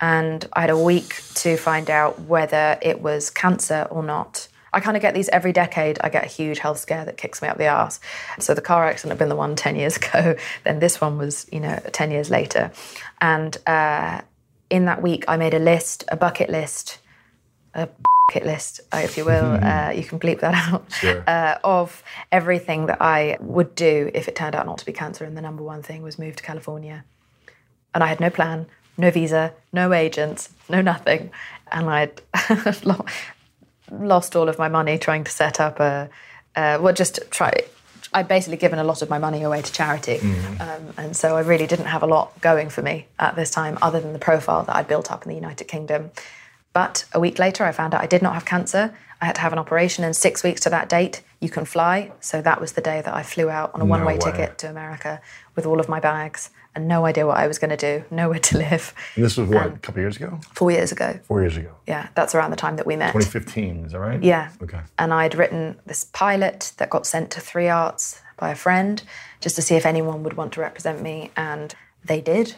[0.00, 4.48] And I had a week to find out whether it was cancer or not.
[4.72, 5.98] I kind of get these every decade.
[6.00, 8.00] I get a huge health scare that kicks me up the arse.
[8.38, 10.36] So the car accident had been the one 10 years ago.
[10.64, 12.72] Then this one was, you know, 10 years later.
[13.20, 14.22] And uh,
[14.70, 16.98] in that week, I made a list, a bucket list,
[17.74, 17.88] a
[18.32, 19.58] bucket list, uh, if you will.
[19.62, 20.84] Uh, you can bleep that out.
[20.92, 21.22] Sure.
[21.26, 25.24] Uh, of everything that I would do if it turned out not to be cancer.
[25.24, 27.04] And the number one thing was move to California.
[27.94, 28.66] And I had no plan,
[28.96, 31.30] no visa, no agents, no nothing.
[31.70, 32.22] And I'd
[33.90, 36.08] lost all of my money trying to set up a,
[36.56, 37.52] uh, well, just try.
[38.14, 40.20] I'd basically given a lot of my money away to charity.
[40.60, 43.78] Um, and so I really didn't have a lot going for me at this time,
[43.80, 46.10] other than the profile that I'd built up in the United Kingdom.
[46.72, 48.94] But a week later, I found out I did not have cancer.
[49.20, 52.12] I had to have an operation, and six weeks to that date, you can fly.
[52.20, 54.18] So that was the day that I flew out on a one way way.
[54.18, 55.20] ticket to America
[55.54, 58.38] with all of my bags and no idea what I was going to do, nowhere
[58.38, 58.94] to live.
[59.14, 60.40] And this was what, a couple years ago?
[60.54, 61.20] Four years ago.
[61.24, 61.74] Four years ago.
[61.86, 63.12] Yeah, that's around the time that we met.
[63.12, 64.22] 2015, is that right?
[64.22, 64.50] Yeah.
[64.62, 64.80] Okay.
[64.98, 69.02] And I'd written this pilot that got sent to Three Arts by a friend
[69.40, 71.30] just to see if anyone would want to represent me.
[71.36, 72.54] And they did.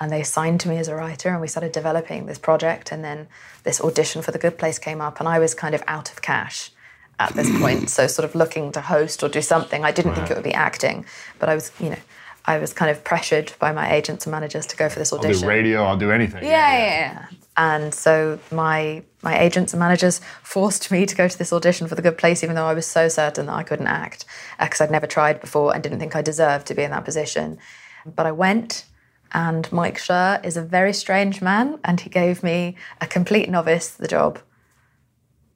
[0.00, 2.90] And they signed to me as a writer, and we started developing this project.
[2.90, 3.28] And then
[3.64, 6.22] this audition for The Good Place came up, and I was kind of out of
[6.22, 6.70] cash
[7.18, 7.90] at this point.
[7.96, 9.84] So, sort of looking to host or do something.
[9.84, 11.04] I didn't think it would be acting,
[11.38, 11.98] but I was, you know,
[12.46, 15.18] I was kind of pressured by my agents and managers to go for this I'll
[15.18, 15.42] audition.
[15.42, 16.42] do radio, I'll do anything.
[16.44, 17.26] Yeah, yeah, yeah.
[17.56, 21.94] And so my my agents and managers forced me to go to this audition for
[21.94, 24.24] the good place, even though I was so certain that I couldn't act
[24.58, 27.58] because I'd never tried before and didn't think I deserved to be in that position.
[28.06, 28.86] But I went,
[29.32, 33.88] and Mike Schur is a very strange man, and he gave me a complete novice
[33.90, 34.38] the job.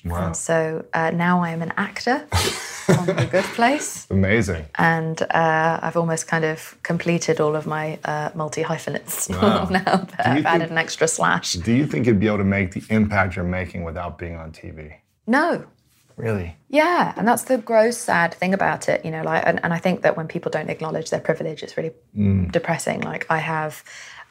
[0.05, 0.33] Wow.
[0.33, 2.27] So uh, now I am an actor
[2.99, 4.67] on the good place Amazing.
[4.75, 9.65] and uh, I've almost kind of completed all of my uh, multi hyphenates Wow.
[9.71, 10.07] now.
[10.19, 11.55] I've think- added an extra slash.
[11.55, 14.53] Do you think you'd be able to make the impact you're making without being on
[14.53, 14.97] TV?
[15.27, 15.65] No.
[16.17, 16.57] Really?
[16.69, 19.23] Yeah, and that's the gross, sad thing about it, you know.
[19.23, 21.93] Like, and, and I think that when people don't acknowledge their privilege, it's really
[22.51, 23.01] depressing.
[23.01, 23.83] Like, I have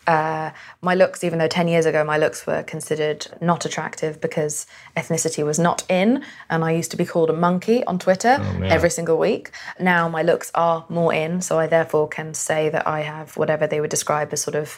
[0.05, 4.67] Uh, my looks, even though 10 years ago my looks were considered not attractive because
[4.97, 8.89] ethnicity was not in, and I used to be called a monkey on Twitter every
[8.89, 9.51] single week.
[9.79, 13.65] Now my looks are more in, so I therefore can say that I have whatever
[13.65, 14.77] they would describe as sort of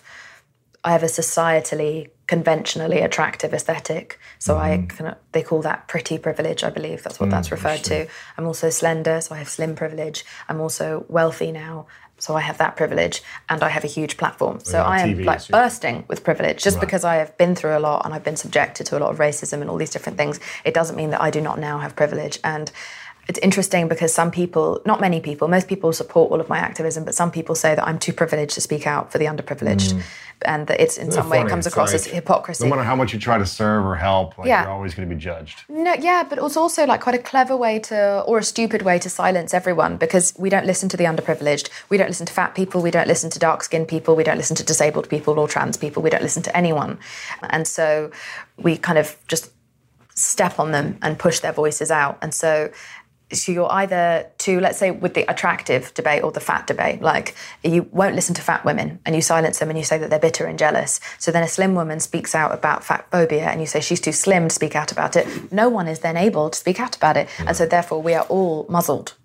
[0.85, 4.19] I have a societally, conventionally attractive aesthetic.
[4.39, 7.01] So I can, they call that pretty privilege, I believe.
[7.03, 8.07] That's what that's referred to.
[8.37, 10.23] I'm also slender, so I have slim privilege.
[10.47, 11.87] I'm also wealthy now,
[12.19, 14.59] so I have that privilege, and I have a huge platform.
[14.63, 17.81] So I am like you- bursting with privilege just because I have been through a
[17.89, 20.39] lot and I've been subjected to a lot of racism and all these different things.
[20.63, 22.71] It doesn't mean that I do not now have privilege and.
[23.27, 27.05] It's interesting because some people, not many people, most people support all of my activism,
[27.05, 29.99] but some people say that I'm too privileged to speak out for the underprivileged,
[30.43, 31.49] and that it's in some way it Mm.
[31.49, 32.65] Comes it's across as hypocrisy.
[32.65, 34.63] No matter how much you try to serve or help, like, Yeah.
[34.63, 35.63] you're always going to be judged.
[35.69, 38.99] No, yeah, but it's also like quite a clever way to, or a stupid way
[38.99, 41.69] to silence everyone because we don't listen to the underprivileged.
[41.89, 42.81] We don't listen to fat people.
[42.81, 44.15] We don't listen to dark skinned people.
[44.15, 46.03] We don't listen to disabled people or trans people.
[46.03, 46.99] We don't listen to anyone.
[47.49, 48.11] And so
[48.57, 49.49] we kind of just
[50.17, 52.17] step on them and push their voices out.
[52.21, 52.69] And so,
[53.31, 57.35] so you're either to, let's say, with the attractive debate or the fat debate, like
[57.63, 60.19] you won't listen to fat women and you silence them and you say that they're
[60.19, 60.99] bitter and jealous.
[61.17, 64.11] So then a slim woman speaks out about fat phobia and you say she's too
[64.11, 65.51] slim to speak out about it.
[65.51, 67.27] No one is then able to speak out about it.
[67.39, 69.15] And so therefore we are all muzzled.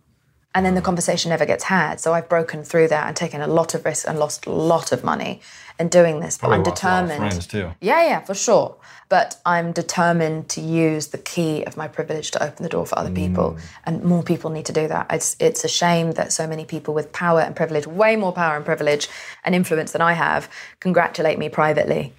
[0.54, 2.00] And then the conversation never gets had.
[2.00, 4.90] So I've broken through that and taken a lot of risk and lost a lot
[4.90, 5.40] of money
[5.80, 6.38] in doing this.
[6.38, 7.74] But I'm lot of determined.
[7.80, 8.76] Yeah, yeah, for sure.
[9.08, 12.96] But I'm determined to use the key of my privilege to open the door for
[12.96, 15.06] other people, and more people need to do that.
[15.10, 18.54] It's it's a shame that so many people with power and privilege, way more power
[18.54, 19.08] and privilege
[19.44, 22.12] and influence than I have, congratulate me privately,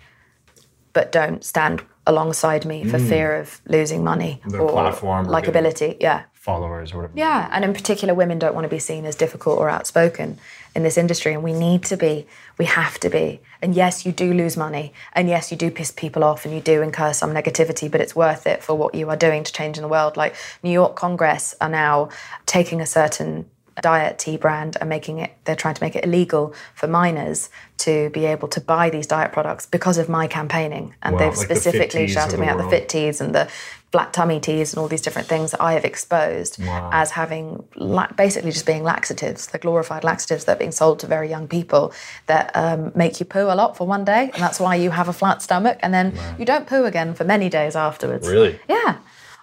[0.91, 5.97] but don't stand alongside me for fear of losing money Their or platform or likability.
[5.99, 6.23] Yeah.
[6.41, 7.13] Followers or whatever.
[7.15, 10.39] Yeah, and in particular, women don't want to be seen as difficult or outspoken
[10.73, 12.25] in this industry, and we need to be.
[12.57, 13.41] We have to be.
[13.61, 16.59] And yes, you do lose money, and yes, you do piss people off, and you
[16.59, 19.77] do incur some negativity, but it's worth it for what you are doing to change
[19.77, 20.17] in the world.
[20.17, 20.33] Like
[20.63, 22.09] New York Congress are now
[22.47, 23.45] taking a certain
[23.79, 28.09] diet tea brand and making it they're trying to make it illegal for minors to
[28.09, 31.45] be able to buy these diet products because of my campaigning and Wow, they've like
[31.45, 33.49] specifically Teas shouted me the out the fit teas and the
[33.91, 38.11] flat tummy teas and all these different things that I have exposed as having la-
[38.13, 41.91] basically just being laxatives, the glorified laxatives that are being sold to very young people
[42.27, 45.09] that um, make you poo a lot for one day, and that's why you have
[45.09, 48.27] a flat stomach, and then you don't poo again for many days afterwards.
[48.27, 48.59] Really?
[48.69, 48.97] Yeah.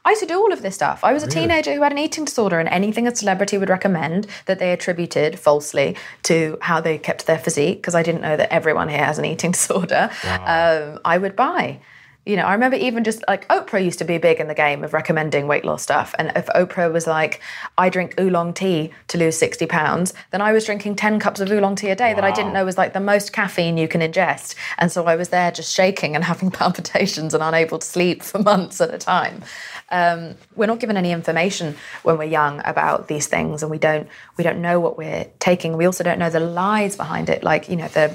[0.05, 1.05] I used to do all of this stuff.
[1.05, 4.26] I was a teenager who had an eating disorder, and anything a celebrity would recommend
[4.46, 8.51] that they attributed falsely to how they kept their physique, because I didn't know that
[8.51, 11.80] everyone here has an eating disorder, um, I would buy.
[12.29, 14.85] You know, I remember even just like Oprah used to be big in the game
[14.85, 16.14] of recommending weight loss stuff.
[16.18, 17.41] And if Oprah was like,
[17.79, 21.51] I drink oolong tea to lose 60 pounds, then I was drinking 10 cups of
[21.51, 24.03] oolong tea a day that I didn't know was like the most caffeine you can
[24.03, 24.57] ingest.
[24.76, 28.41] And so I was there just shaking and having palpitations and unable to sleep for
[28.41, 29.43] months at a time.
[29.89, 34.07] Um, we're not given any information when we're young about these things, and we don't
[34.37, 35.79] we don't know what we're taking.
[35.79, 38.14] We also don't know the lies behind it, like you know the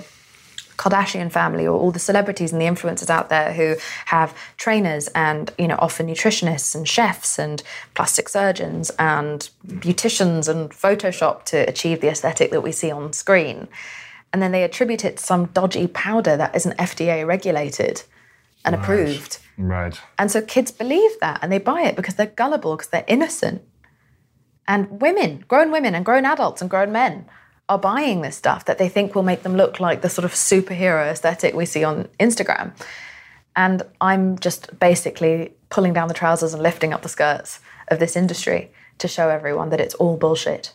[0.78, 5.52] Kardashian family or all the celebrities and the influencers out there who have trainers and
[5.58, 7.64] you know often nutritionists and chefs and
[7.94, 13.68] plastic surgeons and beauticians and Photoshop to achieve the aesthetic that we see on screen.
[14.32, 18.02] And then they attribute it to some dodgy powder that isn't FDA regulated
[18.66, 19.38] and approved.
[19.58, 20.00] Right.
[20.18, 23.62] And so kids believe that and they buy it because they're gullible, because they're innocent.
[24.68, 27.26] And women, grown women and grown adults and grown men
[27.74, 30.32] are buying this stuff that they think will make them look like the sort of
[30.32, 32.72] superhero aesthetic we see on Instagram.
[33.56, 38.16] And I'm just basically pulling down the trousers and lifting up the skirts of this
[38.16, 40.74] industry to show everyone that it's all bullshit.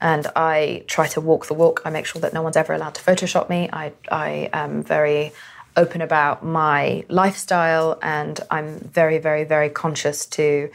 [0.00, 1.82] And I try to walk the walk.
[1.84, 3.68] I make sure that no one's ever allowed to Photoshop me.
[3.72, 5.32] I, I am very
[5.76, 10.70] open about my lifestyle and I'm very, very, very conscious to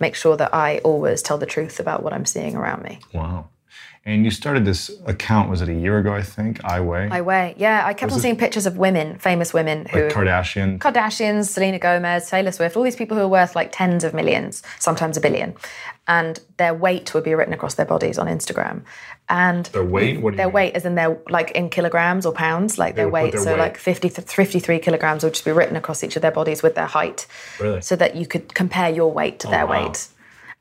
[0.00, 3.00] make sure that I always tell the truth about what I'm seeing around me.
[3.12, 3.48] Wow.
[4.08, 6.64] And you started this account, was it a year ago, I think?
[6.64, 7.10] I Weigh?
[7.10, 10.04] I weigh, yeah, I kept on seeing pictures of women, famous women who.
[10.04, 10.78] like Kardashian.
[10.78, 14.62] Kardashians, Selena Gomez, Taylor Swift, all these people who are worth like tens of millions,
[14.78, 15.54] sometimes a billion.
[16.06, 18.80] And their weight would be written across their bodies on Instagram.
[19.28, 20.22] And Their weight?
[20.22, 20.54] What do their mean?
[20.54, 23.32] weight is in their like in kilograms or pounds, like their weight.
[23.32, 23.58] their so weight.
[23.58, 26.86] like 50 53 kilograms would just be written across each of their bodies with their
[26.86, 27.26] height.
[27.60, 27.82] Really?
[27.82, 29.84] So that you could compare your weight to oh, their wow.
[29.84, 30.08] weight.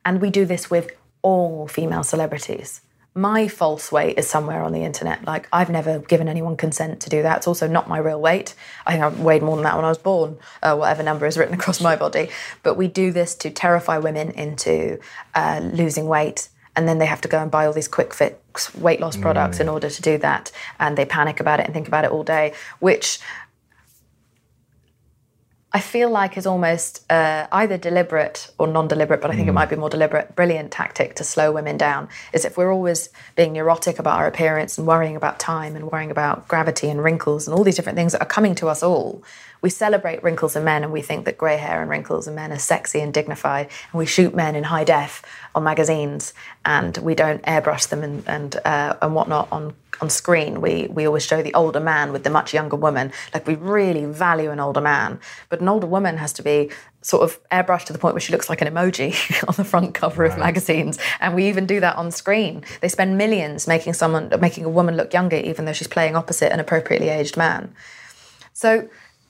[0.03, 0.91] And we do this with
[1.21, 2.81] all female celebrities.
[3.17, 5.25] My false weight is somewhere on the internet.
[5.25, 7.37] Like I've never given anyone consent to do that.
[7.37, 8.53] It's also not my real weight.
[8.85, 11.35] I think I weighed more than that when I was born, uh, whatever number is
[11.35, 12.29] written across my body.
[12.61, 14.99] But we do this to terrify women into
[15.33, 18.75] uh, losing weight, and then they have to go and buy all these quick fix
[18.75, 21.87] weight loss products in order to do that, and they panic about it and think
[21.87, 23.19] about it all day, which
[25.73, 29.69] I feel like is almost uh, either deliberate or non-deliberate, but I think it might
[29.69, 30.33] be more deliberate.
[30.33, 34.77] Brilliant tactic to slow women down is if we're always being neurotic about our appearance
[34.77, 38.13] and worrying about time and worrying about gravity and wrinkles and all these different things
[38.13, 39.21] that are coming to us all.
[39.61, 42.51] We celebrate wrinkles in men and we think that grey hair and wrinkles in men
[42.51, 45.23] are sexy and dignified, and we shoot men in high def
[45.55, 46.33] on magazines
[46.65, 51.05] and we don't airbrush them and and uh, and whatnot on on screen, we we
[51.05, 53.11] always show the older man with the much younger woman.
[53.33, 56.69] Like we really value an older man, but an older woman has to be
[57.01, 59.13] sort of airbrushed to the point where she looks like an emoji
[59.47, 60.99] on the front cover of magazines.
[61.19, 62.63] And we even do that on screen.
[62.81, 66.51] They spend millions making someone making a woman look younger, even though she's playing opposite
[66.51, 67.73] an appropriately aged man.
[68.53, 68.89] So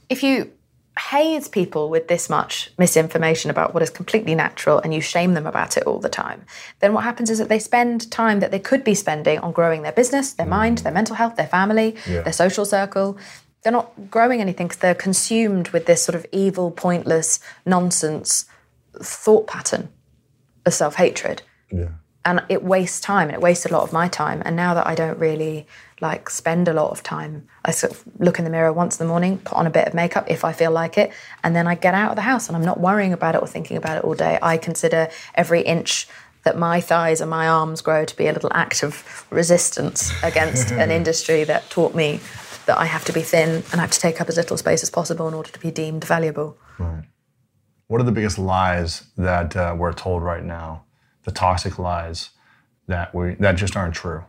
[0.10, 0.52] if you
[0.98, 5.46] haze people with this much misinformation about what is completely natural and you shame them
[5.46, 6.44] about it all the time,
[6.80, 9.84] then what happens is that they spend time that they could be spending on growing
[9.84, 10.52] their business, their mm.
[10.52, 13.18] mind, their mental health, their family, their social circle.
[13.64, 18.46] They're not growing anything because they're consumed with this sort of evil, pointless, nonsense
[19.02, 19.90] thought pattern
[20.66, 21.90] of self hatred Yeah.
[22.28, 24.86] And it wastes time and it wasted a lot of my time and now that
[24.86, 25.66] i don't really
[26.02, 29.06] like spend a lot of time i sort of look in the mirror once in
[29.06, 31.12] the morning put on a bit of makeup if i feel like it
[31.44, 33.48] and then i get out of the house and i'm not worrying about it or
[33.48, 36.08] thinking about it all day i consider every inch
[36.44, 40.72] that my thighs and my arms grow to be a little act of resistance against
[40.72, 42.20] an industry that taught me
[42.66, 44.84] that i have to be thin and i have to take up as little space
[44.84, 47.06] as possible in order to be deemed valuable Right.
[47.88, 50.84] What are the biggest lies that uh, we're told right now?
[51.28, 52.30] The toxic lies
[52.88, 54.24] that we that just aren't true.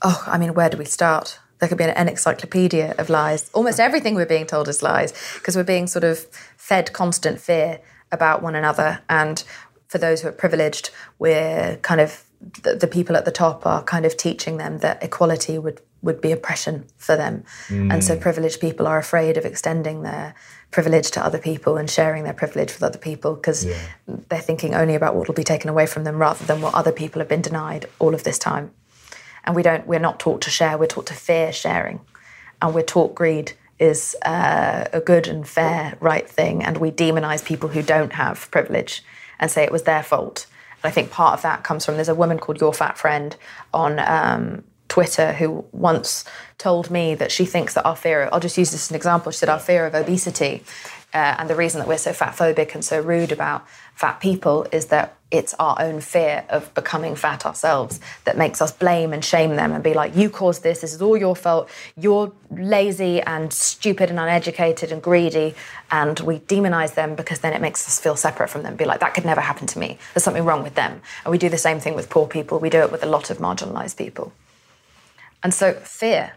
[0.00, 1.40] Oh, I mean, where do we start?
[1.58, 3.50] There could be an encyclopedia of lies.
[3.52, 6.20] Almost everything we're being told is lies because we're being sort of
[6.56, 7.80] fed constant fear
[8.12, 9.00] about one another.
[9.08, 9.42] And
[9.88, 12.22] for those who are privileged, we're kind of
[12.62, 16.20] the, the people at the top are kind of teaching them that equality would would
[16.20, 17.42] be oppression for them.
[17.70, 18.20] And so mm.
[18.20, 20.34] privileged people are afraid of extending their
[20.74, 23.64] privilege to other people and sharing their privilege with other people because
[24.08, 26.90] they're thinking only about what will be taken away from them rather than what other
[26.90, 28.72] people have been denied all of this time.
[29.44, 32.00] And we don't we're not taught to share we're taught to fear sharing.
[32.60, 37.44] And we're taught greed is uh, a good and fair right thing and we demonize
[37.44, 39.04] people who don't have privilege
[39.38, 40.46] and say it was their fault.
[40.82, 43.36] And i think part of that comes from there's a woman called your fat friend
[43.72, 44.64] on um,
[44.94, 46.24] twitter who once
[46.56, 48.96] told me that she thinks that our fear of, i'll just use this as an
[48.96, 50.62] example she said our fear of obesity
[51.12, 54.66] uh, and the reason that we're so fat phobic and so rude about fat people
[54.70, 59.24] is that it's our own fear of becoming fat ourselves that makes us blame and
[59.24, 63.20] shame them and be like, you caused this, this is all your fault, you're lazy
[63.22, 65.54] and stupid and uneducated and greedy.
[65.90, 69.00] And we demonize them because then it makes us feel separate from them, be like,
[69.00, 69.98] that could never happen to me.
[70.14, 71.02] There's something wrong with them.
[71.24, 73.30] And we do the same thing with poor people, we do it with a lot
[73.30, 74.32] of marginalized people.
[75.44, 76.32] And so, fear.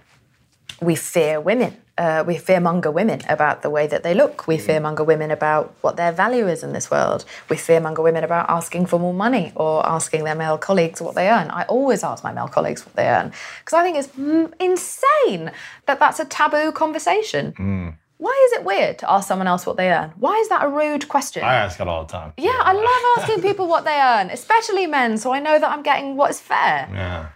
[0.81, 1.77] We fear women.
[1.97, 4.45] Uh, we fearmonger women about the way that they look.
[4.45, 7.25] We fearmonger women about what their value is in this world.
[7.49, 11.27] We fearmonger women about asking for more money or asking their male colleagues what they
[11.27, 11.49] earn.
[11.49, 15.51] I always ask my male colleagues what they earn because I think it's mm, insane
[15.87, 17.95] that that's a taboo conversation.
[18.19, 20.11] Why is it weird to ask someone else what they earn?
[20.17, 21.43] Why is that a rude question?
[21.43, 22.33] I ask it all the time.
[22.37, 25.81] yeah, I love asking people what they earn, especially men, so I know that I'm
[25.83, 26.89] getting what is fair.
[26.91, 27.29] Yeah.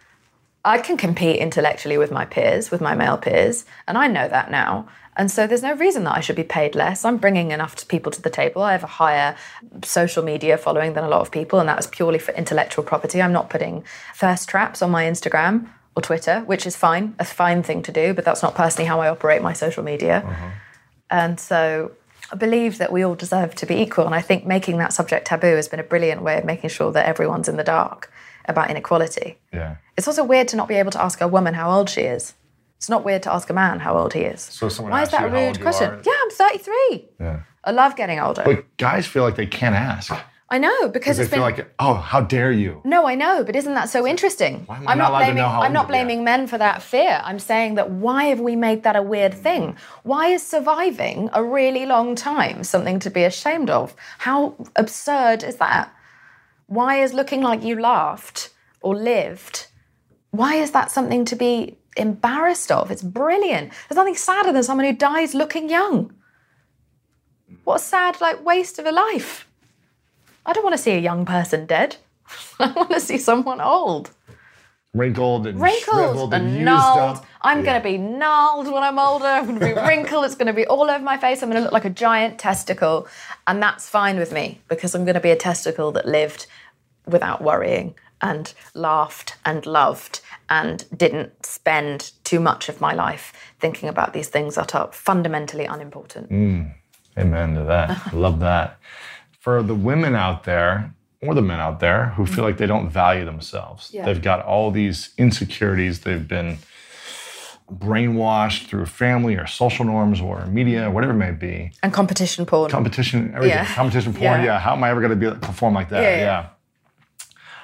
[0.64, 4.52] I can compete intellectually with my peers, with my male peers, and I know that
[4.52, 4.88] now.
[5.18, 7.04] And so there's no reason that I should be paid less.
[7.04, 8.62] I'm bringing enough people to the table.
[8.62, 9.36] I have a higher
[9.84, 13.22] social media following than a lot of people, and that was purely for intellectual property.
[13.22, 13.84] I'm not putting
[14.16, 18.14] thirst traps on my Instagram or Twitter, which is fine, a fine thing to do,
[18.14, 20.24] but that's not personally how I operate my social media.
[20.26, 20.50] Uh-huh.
[21.10, 21.92] And so
[22.32, 24.06] I believe that we all deserve to be equal.
[24.06, 26.92] And I think making that subject taboo has been a brilliant way of making sure
[26.94, 28.12] that everyone's in the dark
[28.46, 29.38] about inequality.
[29.54, 29.76] Yeah.
[29.98, 32.34] It's also weird to not be able to ask a woman how old she is.
[32.78, 34.42] It's not weird to ask a man how old he is.
[34.42, 36.02] So someone Why is that a rude question?
[36.04, 37.10] Yeah, I'm 33.
[37.20, 37.42] Yeah.
[37.64, 38.42] I love getting older.
[38.44, 40.12] But guys feel like they can't ask.
[40.50, 41.58] I know because They it's feel been.
[41.58, 42.82] like, oh, how dare you?
[42.84, 44.64] no, I know, but isn't that so interesting?
[44.66, 45.44] Why am I I'm not not blaming.
[45.44, 47.22] I'm not blaming men for that fear.
[47.24, 49.78] I'm saying that why have we made that a weird thing?
[50.04, 53.96] Why is surviving a really long time something to be ashamed of?
[54.18, 55.94] How absurd is that?
[56.72, 58.50] Why is looking like you laughed
[58.80, 59.68] or lived?
[60.30, 62.90] Why is that something to be embarrassed of?
[62.92, 63.74] It's brilliant.
[63.90, 66.14] There's nothing sadder than someone who dies looking young.
[67.66, 69.50] What a sad like waste of a life.
[70.46, 71.98] I don't want to see a young person dead.
[72.60, 74.12] I want to see someone old.
[74.94, 77.20] Wrinkled and Wrinkled and, and gnarled.
[77.42, 77.66] I'm Yeah.
[77.66, 79.26] going to be gnarled when I'm older.
[79.26, 80.24] I'm going to be wrinkled.
[80.24, 81.42] It's going to be all over my face.
[81.44, 83.08] I'm going to look like a giant testicle.
[83.48, 86.46] And that's fine with me because I'm going to be a testicle that lived
[87.06, 93.90] without worrying and laughed and loved and didn't spend too much of my life thinking
[93.90, 96.30] about these things that are fundamentally unimportant.
[96.30, 96.74] Mm,
[97.18, 98.14] amen to that.
[98.14, 98.78] Love that.
[99.40, 100.94] For the women out there,
[101.24, 104.06] or the men out there who feel like they don't value themselves, Yeah.
[104.06, 106.58] they've got all these insecurities, they've been
[107.72, 111.72] brainwashed through family or social norms or media, whatever it may be.
[111.82, 112.70] And competition porn.
[112.70, 113.58] Competition, everything.
[113.58, 113.66] Yeah.
[113.74, 114.24] Competition porn.
[114.42, 114.44] Yeah.
[114.44, 114.60] Yeah.
[114.60, 116.02] How am I ever going to be perform like that?
[116.02, 116.48] Yeah.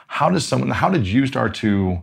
[0.07, 0.71] How does someone?
[0.71, 2.01] How did you start to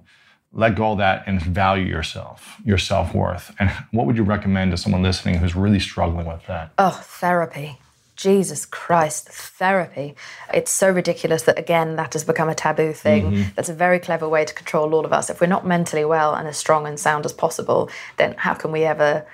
[0.53, 3.55] let go of that and value yourself, your self worth?
[3.59, 6.73] And what would you recommend to someone listening who's really struggling with that?
[6.79, 7.79] Oh, therapy.
[8.17, 10.15] Jesus Christ, therapy.
[10.53, 13.25] It's so ridiculous that, again, that has become a taboo thing.
[13.25, 13.51] Mm-hmm.
[13.57, 15.31] That's a very clever way to control all of us.
[15.31, 18.71] If we're not mentally well and as strong and sound as possible, then how can
[18.71, 19.27] we ever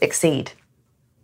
[0.00, 0.52] exceed?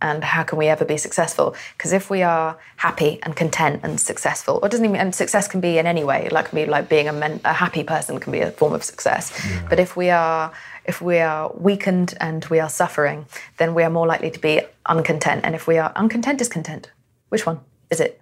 [0.01, 1.55] And how can we ever be successful?
[1.77, 5.47] Because if we are happy and content and successful, or it doesn't even, and success
[5.47, 8.31] can be in any way, like be like being a, men, a happy person can
[8.31, 9.31] be a form of success.
[9.69, 10.51] But if we are
[10.85, 13.27] if we are weakened and we are suffering,
[13.57, 15.41] then we are more likely to be uncontent.
[15.43, 16.91] And if we are uncontent, discontent.
[17.29, 17.59] Which one
[17.91, 18.19] is it?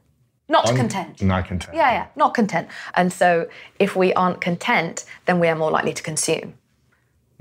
[0.50, 1.22] Not content.
[1.22, 1.76] Not content.
[1.76, 2.70] Yeah, yeah, not content.
[2.96, 3.50] And so
[3.80, 6.56] if we aren't content, then we are more likely to consume.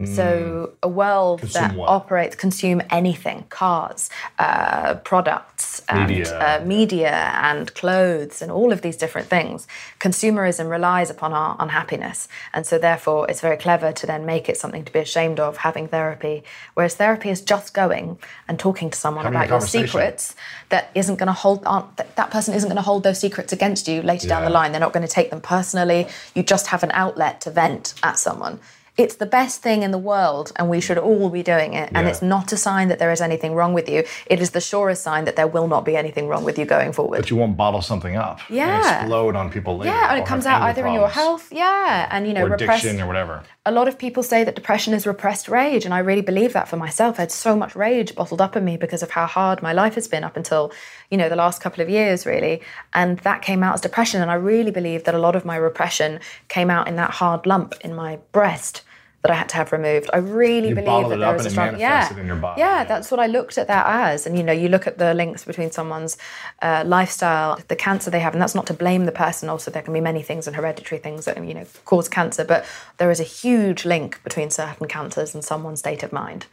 [0.05, 1.88] So a world Consume that what?
[1.88, 6.38] operates, consume anything, cars, uh, products, and Media.
[6.38, 9.66] Uh, media and clothes and all of these different things.
[9.99, 12.28] Consumerism relies upon our unhappiness.
[12.53, 15.59] And so therefore it's very clever to then make it something to be ashamed of
[15.59, 16.44] having therapy.
[16.74, 18.18] Whereas therapy is just going
[18.49, 20.34] and talking to someone Having about your secrets
[20.68, 23.51] that isn't going to hold aren't, that, that person isn't going to hold those secrets
[23.53, 26.68] against you later down the line they're not going to take them personally you just
[26.68, 28.59] have an outlet to vent at someone
[28.97, 32.05] it's the best thing in the world and we should all be doing it and
[32.07, 32.11] Yeah.
[32.11, 35.03] it's not a sign that there is anything wrong with you it is the surest
[35.03, 37.57] sign that there will not be anything wrong with you going forward But you won't
[37.57, 38.40] bottle something up.
[38.49, 39.01] and Yeah.
[39.01, 39.92] explode on people later.
[39.92, 43.01] yeah and it comes out either in your health yeah and you know or addiction
[43.01, 43.42] or whatever.
[43.67, 46.69] A lot of people say that depression is repressed rage, and I really believe that
[46.69, 47.19] for myself.
[47.19, 49.97] I had so much rage bottled up in me because of how hard my life
[49.97, 50.73] has been up until,
[51.11, 52.62] you know, the last couple of years, really.
[52.95, 54.23] And that came out as depression.
[54.23, 57.45] And I really believe that a lot of my repression came out in that hard
[57.45, 58.83] lump in my breast
[59.27, 60.09] that I had to have removed.
[60.12, 62.16] I really You believe that it there up is a strong yeah.
[62.16, 62.85] in your body, Yeah, yeah.
[62.85, 64.24] that's what I looked at that as.
[64.24, 66.16] And you know, you look at the links between someone's
[66.62, 69.49] uh, lifestyle, the cancer they have, and that's not to blame the person.
[69.49, 72.64] Also, there can be many things and hereditary things that you know cause cancer, but
[72.99, 76.47] there is a huge link between certain cancers and someone's state of mind.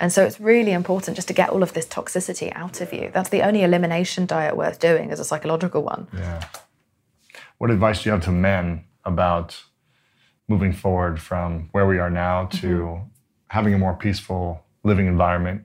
[0.00, 3.12] And so it's really important just to get all of this toxicity out of you.
[3.14, 6.08] That's the only elimination diet worth doing is a psychological one.
[6.12, 6.44] Yeah.
[7.58, 9.62] What advice do you have to men about
[10.48, 13.08] moving forward from where we are now to Mm-hmm.
[13.48, 15.64] having a more peaceful living environment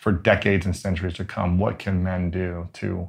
[0.00, 1.58] for decades and centuries to come?
[1.58, 3.08] What can men do to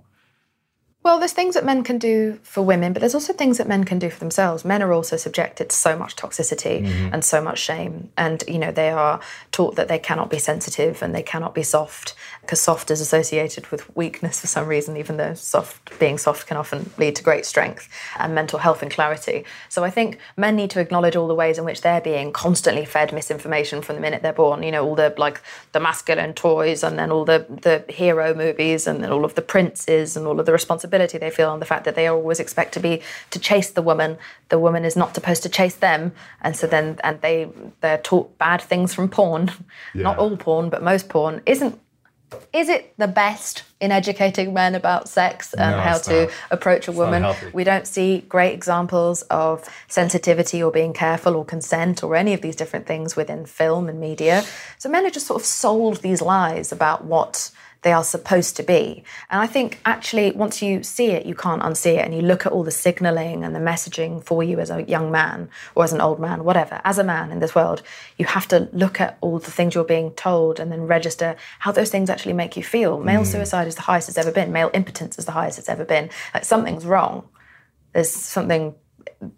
[1.04, 3.84] Well, there's things that men can do for women, but there's also things that men
[3.84, 4.64] can do for themselves.
[4.64, 7.14] Men are also subjected to so much toxicity mm-hmm.
[7.14, 8.10] and so much shame.
[8.16, 9.20] And, you know, they are
[9.52, 13.68] taught that they cannot be sensitive and they cannot be soft because soft is associated
[13.68, 17.46] with weakness for some reason, even though soft being soft can often lead to great
[17.46, 19.44] strength and mental health and clarity.
[19.68, 22.86] So I think men need to acknowledge all the ways in which they're being constantly
[22.86, 24.64] fed misinformation from the minute they're born.
[24.64, 25.42] You know, all the like
[25.74, 29.42] the masculine toys and then all the the hero movies and then all of the
[29.42, 30.52] princes and all of the
[30.94, 33.82] responsibility they feel and the fact that they always expect to be to chase the
[33.82, 34.18] woman.
[34.50, 37.50] The woman is not supposed to chase them, and so then and they
[37.82, 39.52] they're taught bad things from porn.
[39.94, 41.80] Not all porn, but most porn isn't.
[42.52, 46.32] Is it the best in educating men about sex and No, how to not.
[46.50, 47.24] approach a woman?
[47.54, 52.42] We don't see great examples of sensitivity or being careful or consent or any of
[52.42, 54.44] these different things within film and media.
[54.80, 57.52] So men are just sort of sold these lies about what
[57.84, 59.04] they are supposed to be.
[59.30, 62.06] And I think actually, once you see it, you can't unsee it.
[62.06, 65.12] And you look at all the signaling and the messaging for you as a young
[65.12, 67.82] man or as an old man, whatever, as a man in this world,
[68.18, 71.72] you have to look at all the things you're being told and then register how
[71.72, 73.00] those things actually make you feel.
[73.00, 73.28] Male mm.
[73.28, 76.10] suicide is the highest it's ever been, male impotence is the highest it's ever been.
[76.34, 77.28] Like something's wrong.
[77.94, 78.76] There's something.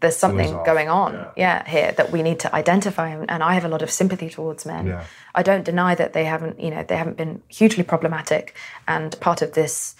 [0.01, 1.31] There's something off, going on, yeah.
[1.37, 4.65] yeah, here that we need to identify, and I have a lot of sympathy towards
[4.65, 4.87] men.
[4.87, 5.03] Yeah.
[5.35, 8.55] I don't deny that they haven't, you know, they haven't been hugely problematic,
[8.87, 9.95] and part of this,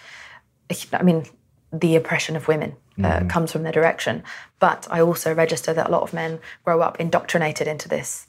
[0.93, 1.26] I mean,
[1.72, 3.28] the oppression of women uh, Mm-hmm.
[3.28, 4.24] comes from their direction.
[4.59, 8.28] But I also register that a lot of men grow up indoctrinated into this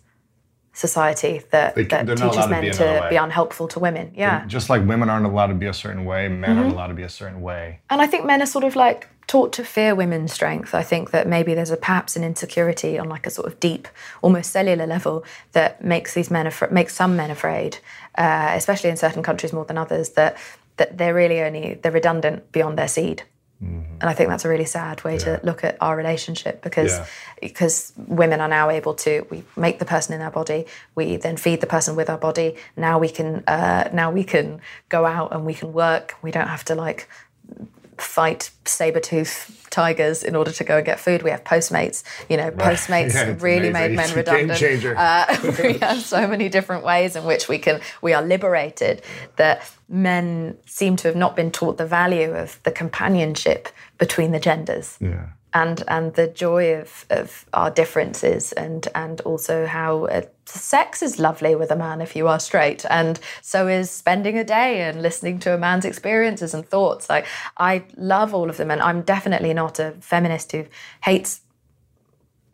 [0.73, 4.13] society that, They- that teaches allowed to men be to be unhelpful to women.
[4.15, 4.45] Yeah.
[4.47, 6.59] just like women aren't allowed to be a certain way, men Mm-hmm.
[6.59, 7.81] aren't allowed to be a certain way.
[7.89, 10.75] And I think men are sort of like taught to fear women's strength.
[10.75, 13.89] I think that maybe there's a perhaps an insecurity on like a sort of deep,
[14.23, 17.79] almost cellular level that makes these men afra- makes some men afraid,
[18.17, 20.11] uh, especially in certain countries more than others.
[20.11, 20.37] That
[20.77, 23.23] that they're really only they're redundant beyond their seed.
[23.59, 27.07] And I think that's a really sad way to look at our relationship because Yeah.
[27.41, 31.39] because women are now able to we make the person in our body, we then
[31.39, 32.57] feed the person with our body.
[32.77, 34.61] Now we can uh, now we can
[34.91, 36.17] go out and we can work.
[36.21, 37.09] We don't have to like
[37.99, 41.23] fight saber tooth tigers in order to go and get food.
[41.23, 42.03] We have Postmates.
[42.29, 43.73] You know, Postmates Yeah, really amazing.
[43.73, 44.59] made men It's a game redundant.
[44.59, 44.95] changer.
[44.97, 49.03] Uh, we have so many different ways in which we can we are liberated
[49.37, 53.69] that men seem to have not been taught the value of the companionship
[53.99, 55.27] between the genders Yeah.
[55.57, 61.19] And and the joy of, of our differences and and also how uh, sex is
[61.19, 65.01] lovely with a man if you are straight and so is spending a day and
[65.01, 67.09] listening to a man's experiences and thoughts.
[67.09, 67.27] Like
[67.57, 70.65] i love all of them and i'm definitely not a feminist who
[71.03, 71.41] hates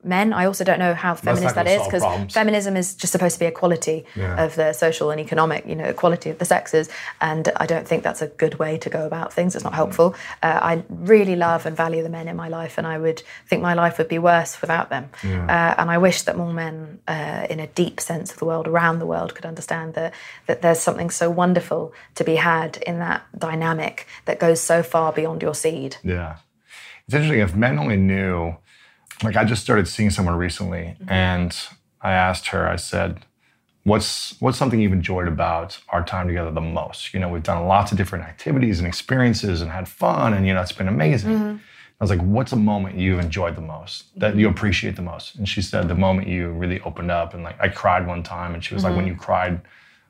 [0.05, 0.33] men.
[0.33, 3.47] I also don't know how feminist that is because feminism is just supposed to be
[3.47, 4.45] equality Yeah.
[4.45, 6.89] of the social and economic you know equality of the sexes.
[7.21, 9.55] And i don't think that's a good way to go about things.
[9.55, 10.15] It's not helpful.
[10.43, 13.63] Uh, i really love and value the men in my life and i would think
[13.63, 15.05] my life would be worse without them.
[15.25, 18.67] Uh, and i wish that more men uh, in a deep sense of the world
[18.67, 20.13] around the world could understand that
[20.49, 25.13] that there's something so wonderful to be had in that dynamic that goes so far
[25.13, 25.97] beyond your seed.
[26.03, 26.37] Yeah.
[27.07, 27.41] It's interesting.
[27.41, 28.57] If men only knew,
[29.23, 31.11] like I just started seeing someone recently, mm-hmm.
[31.11, 31.57] and
[32.01, 33.25] I asked her, I said,
[33.85, 37.13] What's what's something you've enjoyed about our time together the most?
[37.13, 40.55] You know, we've done lots of different activities and experiences and had fun, and you
[40.55, 41.31] know, it's been amazing.
[41.31, 41.57] Mm-hmm.
[41.57, 44.57] I was like, what's a moment you've enjoyed the most, that you mm-hmm.
[44.57, 45.37] appreciate the most?
[45.37, 48.55] And she said, the moment you really opened up and like I cried one time,
[48.55, 49.61] and she was like, when you cried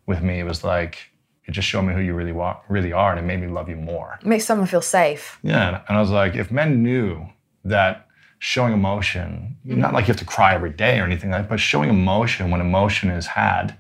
[0.07, 0.99] with me, it was like
[1.47, 3.69] it just showed me who you really wa- really are, and it made me love
[3.69, 4.19] you more.
[4.21, 7.27] it makes someone feel safe Yeah, and I was like, if men knew
[7.65, 8.07] that
[8.45, 11.61] showing emotion, not like you have to cry every day or anything like that, but
[11.61, 13.77] showing emotion when emotion is had,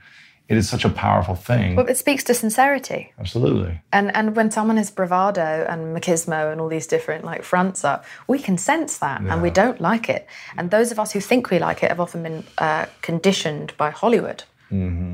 [0.48, 1.74] it is such a powerful thing.
[1.74, 3.80] but it speaks to sincerity Absolutely.
[3.92, 8.04] And and when someone has bravado and machismo and all these different like fronts up,
[8.28, 10.28] we can sense that and we don't like it.
[10.56, 13.90] And those of us who think we like it have often been uh, conditioned by
[13.90, 14.44] Hollywood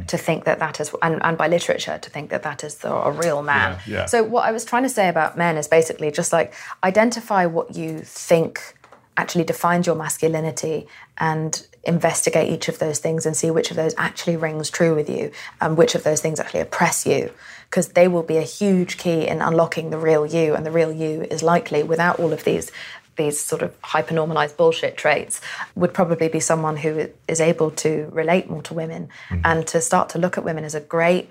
[0.06, 2.92] to think that that is, and, and by literature to think that that is the,
[2.92, 3.72] a real man.
[3.72, 4.06] Yeah, yeah.
[4.06, 7.74] So what I was trying to say about men is basically just like identify what
[7.74, 8.77] you think
[9.18, 10.86] actually defines your masculinity
[11.18, 15.10] and investigate each of those things and see which of those actually rings true with
[15.10, 17.30] you and which of those things actually oppress you.
[17.68, 20.92] Because they will be a huge key in unlocking the real you and the real
[20.92, 22.70] you is likely without all of these
[23.16, 25.40] these sort of hypernormalized bullshit traits
[25.74, 29.40] would probably be someone who is able to relate more to women mm.
[29.44, 31.28] and to start to look at women as a great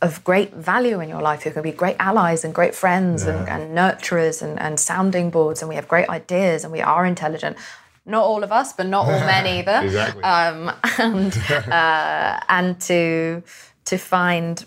[0.00, 1.42] of great value in your life.
[1.42, 5.62] Who can be great allies and great friends and, and nurturers and, and sounding boards
[5.62, 7.56] and we have great ideas and we are intelligent.
[8.06, 9.80] Not all of us but not all men either.
[9.84, 10.22] Exactly.
[10.22, 11.36] um, and
[11.70, 13.42] uh, and to
[13.84, 14.64] to find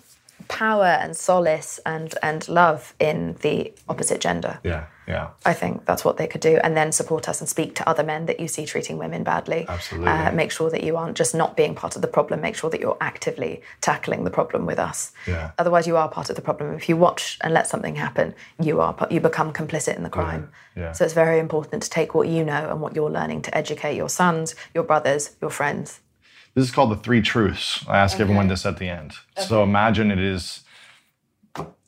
[0.48, 4.60] power and solace and and love in the opposite gender.
[4.64, 5.30] Yeah, yeah.
[5.46, 8.04] I think that's what they could do, and then support us and speak to other
[8.04, 9.66] men that you see treating women badly.
[9.68, 10.10] Absolutely.
[10.10, 12.42] Uh, make sure that you aren't just not being part of the problem.
[12.42, 15.12] Make sure that you're actively tackling the problem with us.
[15.28, 15.52] Yeah.
[15.58, 16.74] Otherwise, you are part of the problem.
[16.74, 20.50] If you watch and let something happen, you are you become complicit in the crime.
[20.76, 20.92] yeah.
[20.92, 23.96] So it's very important to take what you know and what you're learning to educate
[23.96, 26.00] your sons, your brothers, your friends.
[26.56, 27.84] This is called the three truths.
[27.88, 29.14] I ask everyone this at the end.
[29.38, 30.63] So imagine it is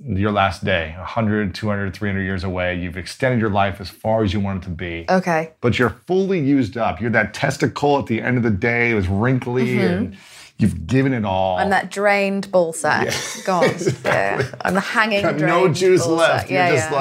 [0.04, 2.80] your last day, 100, 200, 300 years away.
[2.80, 5.06] You've extended your life as far as you want it to be.
[5.10, 5.54] Okay.
[5.62, 7.02] but you're fully used up.
[7.02, 8.92] You're that testicle at the end of the day.
[8.92, 10.16] It was wrinkly and
[10.58, 11.58] you've given it all.
[11.58, 13.08] I'm that drained ball sack.
[13.46, 14.52] God, yeah.
[14.62, 16.42] I'm the hanging Got no juice left.
[16.44, 16.52] sack.
[16.52, 16.98] Yeah, you're just yeah.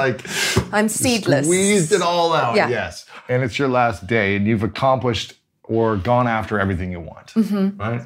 [0.63, 1.45] like I'm seedless.
[1.45, 2.55] squeezed it all out.
[2.55, 2.69] Yeah.
[2.69, 3.05] Yes.
[3.29, 7.27] And it's your last day and you've accomplished or gone after everything you want.
[7.33, 7.79] Mm-hmm.
[7.79, 8.01] Right?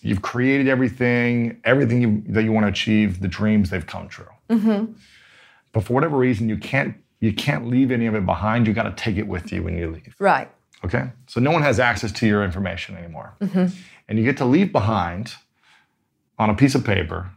[0.00, 4.28] You've created everything, everything you, that you want to achieve, the dreams, they've come true.
[4.48, 4.92] Mm-hmm.
[5.72, 8.66] But for whatever reason, you can't you can't leave any of it behind.
[8.66, 10.14] You got to take it with you when you leave.
[10.20, 10.48] Right.
[10.84, 11.10] Okay?
[11.26, 13.34] So no one has access to your information anymore.
[13.40, 13.76] Mm-hmm.
[14.08, 15.34] And you get to leave behind
[16.38, 17.32] on a piece of paper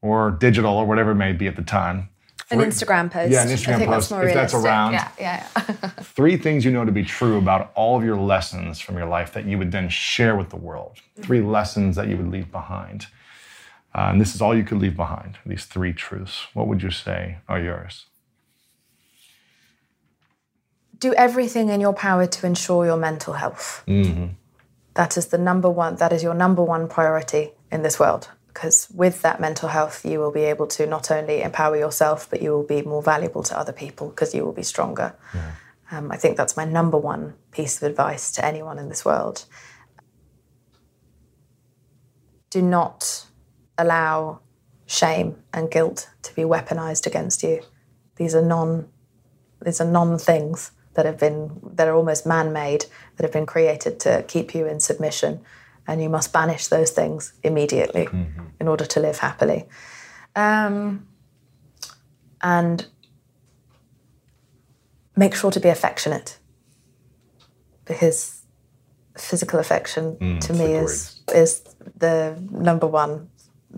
[0.00, 2.08] or digital or whatever it may be at the time.
[2.52, 3.32] An three- Instagram post.
[3.32, 4.92] Yeah, an I Instagram think post, That's more if that's around.
[4.92, 5.46] Yeah, yeah.
[5.56, 5.88] yeah.
[6.02, 9.32] Three things you know to be true about all of your lessons from your life
[9.32, 10.98] that you would then share with the world.
[11.20, 13.06] Three lessons that you would leave behind.
[13.94, 16.46] Uh, and this is all you could leave behind, these three truths.
[16.54, 18.06] What would you say are yours?
[20.98, 23.82] Do everything in your power to ensure your mental health.
[24.94, 25.96] That is the number one.
[25.96, 28.28] That is your number one priority in this world.
[28.52, 32.42] Because with that mental health, you will be able to not only empower yourself, but
[32.42, 35.14] you will be more valuable to other people because you will be stronger.
[35.90, 39.44] Um, I think that's my number one piece of advice to anyone in this world.
[42.50, 43.26] Do not
[43.78, 44.40] allow
[44.86, 47.62] shame and guilt to be weaponized against you.
[48.16, 48.88] These are non
[49.62, 52.84] These are non things that have been that are almost man-made
[53.16, 55.40] that have been created to keep you in submission
[55.86, 58.08] and you must banish those things immediately
[58.60, 59.66] in order to live happily
[60.36, 61.06] um,
[62.40, 62.86] and
[65.16, 66.38] make sure to be affectionate
[67.84, 68.42] because
[69.16, 71.62] physical affection to me is is
[71.98, 73.28] the number one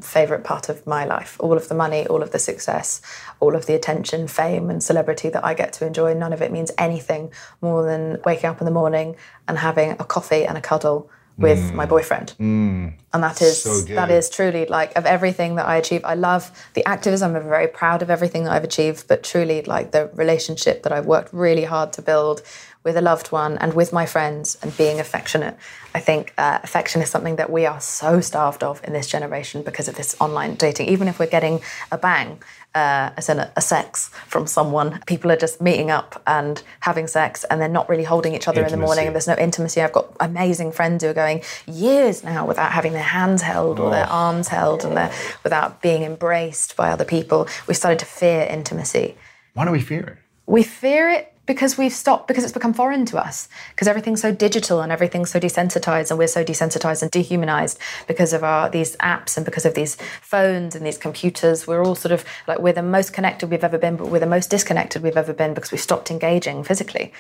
[0.01, 1.37] favorite part of my life.
[1.39, 3.01] All of the money, all of the success,
[3.41, 6.15] all of the attention, fame, and celebrity that I get to enjoy.
[6.15, 10.05] None of it means anything more than waking up in the morning and having a
[10.05, 11.75] coffee and a cuddle with mm.
[11.75, 12.35] my boyfriend.
[12.39, 12.93] Mm.
[13.13, 16.05] And that is so that is truly like of everything that I achieve.
[16.05, 17.35] I love the activism.
[17.35, 21.07] I'm very proud of everything that I've achieved, but truly like the relationship that I've
[21.07, 22.43] worked really hard to build
[22.85, 25.57] with a loved one and with my friends and being affectionate.
[25.95, 29.63] I think uh, affection is something that we are so starved of in this generation
[29.63, 30.89] because of this online dating.
[30.89, 32.43] Even if we're getting a bang,
[32.75, 37.07] uh, as in a, a sex from someone, people are just meeting up and having
[37.07, 39.07] sex and they're not really holding each other in the morning.
[39.07, 39.81] And there's no intimacy.
[39.81, 43.91] I've got amazing friends who are going years now without having their hands held or
[43.91, 45.11] their arms held and
[45.43, 47.49] without being embraced by other people.
[47.67, 49.17] We've started to fear intimacy
[49.55, 50.19] Why do we fear it?
[50.47, 54.33] we fear it because we've stopped because it's become foreign to us because everything's so
[54.33, 58.97] digital and everything's so desensitized and we're so desensitized and dehumanized because of our these
[58.97, 62.73] apps and because of these phones and these computers we're all sort of like we're
[62.73, 65.73] the most connected we've ever been but we're the most disconnected we've ever been because
[65.73, 67.13] we've stopped engaging physically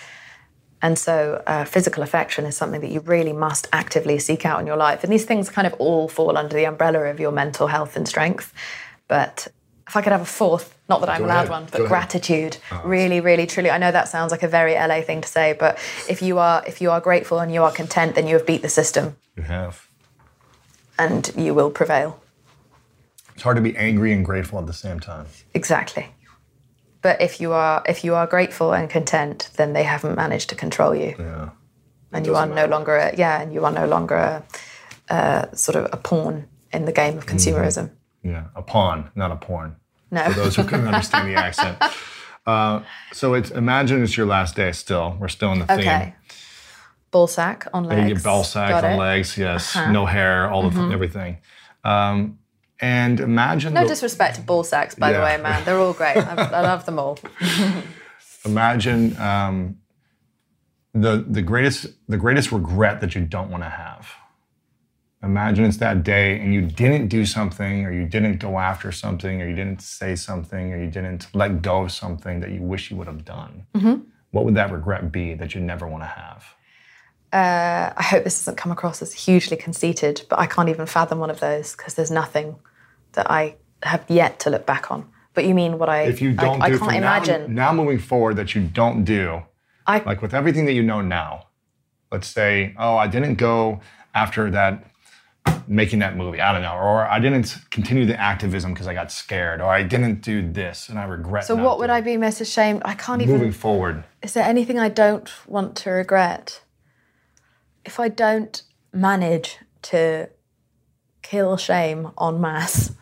[0.82, 4.66] and so, uh, physical affection is something that you really must actively seek out in
[4.66, 5.02] your life.
[5.02, 8.06] And these things kind of all fall under the umbrella of your mental health and
[8.06, 8.52] strength.
[9.08, 9.48] But
[9.86, 11.50] if I could have a fourth, not that I'm Go allowed ahead.
[11.50, 11.88] one, Go but ahead.
[11.88, 13.70] gratitude, ah, really, really, truly.
[13.70, 15.78] I know that sounds like a very LA thing to say, but
[16.08, 18.62] if you are if you are grateful and you are content, then you have beat
[18.62, 19.86] the system You have.
[20.98, 22.20] and you will prevail.
[23.34, 25.26] It's hard to be angry and grateful at the same time.
[25.54, 26.06] Exactly.
[27.02, 30.54] But if you are if you are grateful and content, then they haven't managed to
[30.54, 31.14] control you.
[31.18, 31.50] Yeah.
[32.12, 34.42] and you are doesn't no longer a, yeah, and you are no longer a,
[35.14, 37.36] a sort of a pawn in the game of hmm.
[37.36, 37.90] consumerism.
[38.24, 38.46] Yeah.
[38.56, 39.76] A pawn, not a porn.
[40.10, 41.78] No, For those who couldn't understand the accent.
[42.46, 45.16] Uh, so it's imagine it's your last day still.
[45.20, 45.78] We're still in the theme.
[45.80, 46.14] okay.
[47.10, 48.08] Ball sack on legs.
[48.08, 48.94] You get ball sack Got on it.
[48.94, 49.02] Uh-huh.
[49.02, 49.76] legs, yes.
[49.90, 51.38] No hair, all of everything.
[51.84, 52.38] Um,
[52.80, 55.64] and imagine No the- disrespect to ball sacks, by the way, man.
[55.64, 56.16] They're all great.
[56.16, 57.18] I, I love them all.
[58.44, 59.76] imagine um,
[60.92, 64.08] the the greatest the greatest regret that you don't want to have.
[65.24, 69.40] Imagine it's that day and you didn't do something, or you didn't go after something,
[69.40, 72.90] or you didn't say something, or you didn't let go of something that you wish
[72.90, 73.66] you would have done.
[73.74, 74.02] Mm-hmm.
[74.32, 76.44] What would that regret be that you never want to have?
[77.32, 81.18] Uh, I hope this doesn't come across as hugely conceited, but I can't even fathom
[81.18, 82.56] one of those because there's nothing
[83.12, 85.08] that I have yet to look back on.
[85.32, 86.02] But you mean what I?
[86.02, 87.54] If you don't I, do I can't from now- imagine.
[87.54, 89.42] now, moving forward that you don't do,
[89.86, 91.48] I like with everything that you know now,
[92.12, 93.80] let's say, oh, I didn't go
[94.14, 94.84] after that,
[95.66, 99.10] making that movie, I don't know, or I didn't continue the activism because I got
[99.10, 101.44] scared, or I didn't do this and I regret.
[101.44, 102.82] so what would doing I be most ashamed?
[102.84, 103.34] I can't even.
[103.34, 104.04] moving forward?
[104.22, 106.62] Is there anything I don't want to regret?
[107.84, 110.30] If I don't manage to
[111.22, 112.92] kill shame en masse,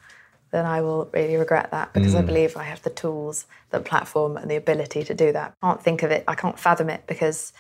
[0.51, 2.26] then I will really regret that because I hmm.
[2.26, 5.55] believe I have the tools, the platform, and the ability to do that.
[5.62, 7.53] I can't think of it, I can't fathom it because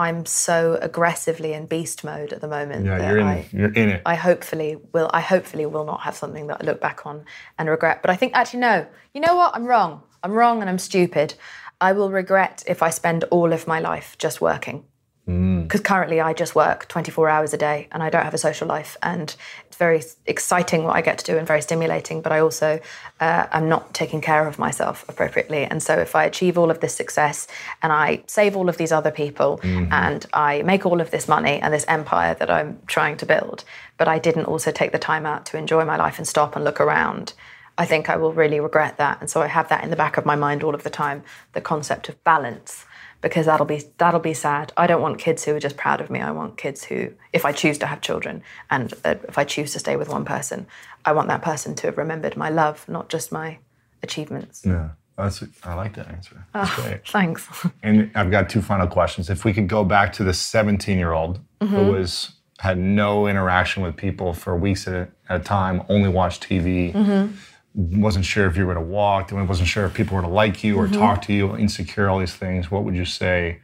[0.00, 2.86] I'm so aggressively in beast mode at the moment.
[2.86, 3.26] Yeah, that you're in.
[3.26, 4.02] I, you're in it.
[4.06, 5.10] I hopefully will.
[5.12, 7.26] I hopefully will not have something that I look back on
[7.58, 8.00] and regret.
[8.00, 8.86] But I think actually no.
[9.12, 9.54] You know what?
[9.54, 10.02] I'm wrong.
[10.22, 11.34] I'm wrong and I'm stupid.
[11.82, 14.84] I will regret if I spend all of my life just working.
[15.26, 18.66] Because currently I just work 24 hours a day and I don't have a social
[18.66, 18.96] life.
[19.02, 19.34] And
[19.66, 22.80] it's very exciting what I get to do and very stimulating, but I also
[23.20, 25.62] uh, am not taking care of myself appropriately.
[25.64, 27.46] And so if I achieve all of this success
[27.82, 29.60] and I save all of these other people
[29.92, 33.64] and I make all of this money and this empire that I'm trying to build,
[33.98, 36.64] but I didn't also take the time out to enjoy my life and stop and
[36.64, 37.34] look around,
[37.78, 39.20] I think I will really regret that.
[39.20, 41.22] And so I have that in the back of my mind all of the time
[41.52, 42.84] the concept of balance
[43.20, 44.72] because that'll be that'll be sad.
[44.76, 46.20] I don't want kids who are just proud of me.
[46.20, 49.72] I want kids who, if I choose to have children and uh, if I choose
[49.72, 50.66] to stay with one person,
[51.04, 53.58] I want that person to have remembered my love, not just my
[54.02, 54.62] achievements.
[54.64, 55.44] Yeah, that's.
[55.64, 56.44] I like that answer.
[56.54, 57.06] That's great.
[57.08, 57.66] Thanks.
[57.82, 59.28] And I've got two final questions.
[59.30, 61.76] If we could go back to the 17 year old Mm-hmm.
[61.76, 66.08] who was had no interaction with people for weeks at a, at a time, only
[66.08, 67.34] watched TV, Mm-hmm.
[67.74, 70.64] Wasn't sure if you were to walk, and wasn't sure if people were to like
[70.64, 70.98] you or Mm-hmm.
[71.00, 72.70] talk to you, insecure, all these things.
[72.70, 73.60] What would you say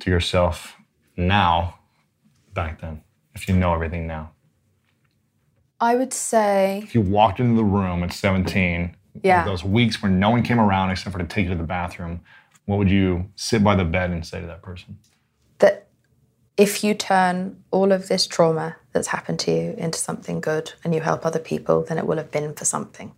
[0.00, 0.76] to yourself
[1.16, 1.78] now,
[2.54, 3.02] back then,
[3.34, 4.32] if you know everything now?
[5.80, 9.44] I would say If you walked into the room at 17, Yeah.
[9.44, 12.20] those weeks where no one came around except for to take you to the bathroom,
[12.66, 14.98] what would you sit by the bed and say to that person?
[15.58, 15.86] that
[16.56, 20.94] if you turn all of this trauma that's happened to you into something good and
[20.94, 23.12] you help other people, then it will have been for something.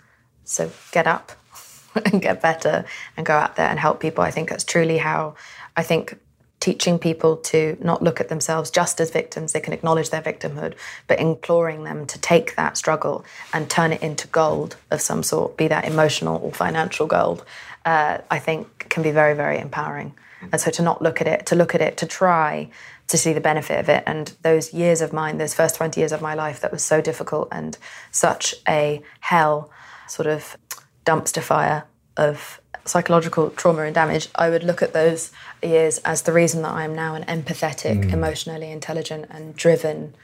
[0.45, 1.32] So get up
[2.05, 2.84] and get better
[3.16, 4.22] and go out there and help people.
[4.24, 5.34] I think that's truly how
[5.76, 6.18] I think
[6.64, 10.74] teaching people to not look at themselves just as victims, they can acknowledge their victimhood,
[11.07, 13.22] but imploring them to take that struggle
[13.53, 17.45] and turn it into gold of some sort, be that emotional or financial gold,
[17.84, 20.14] uh, I think can be very, very empowering.
[20.53, 22.70] And so to not look at it, to look at it, to try
[23.09, 24.03] to see the benefit of it.
[24.07, 27.03] And those years of mine, those first 20 years of my life that was so
[27.03, 27.76] difficult and
[28.11, 29.70] such a hell
[30.07, 30.57] sort of
[31.05, 31.84] dumpster fire
[32.16, 35.32] of psychological trauma and damage, I would look at those
[35.62, 38.12] years as the reason that I am now an empathetic, mm.
[38.12, 40.14] emotionally intelligent, and driven,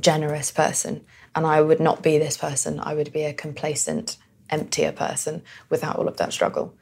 [0.00, 1.04] generous person.
[1.34, 2.80] And I would not be this person.
[2.80, 4.16] I would be a complacent,
[4.50, 6.74] emptier person without all of that struggle.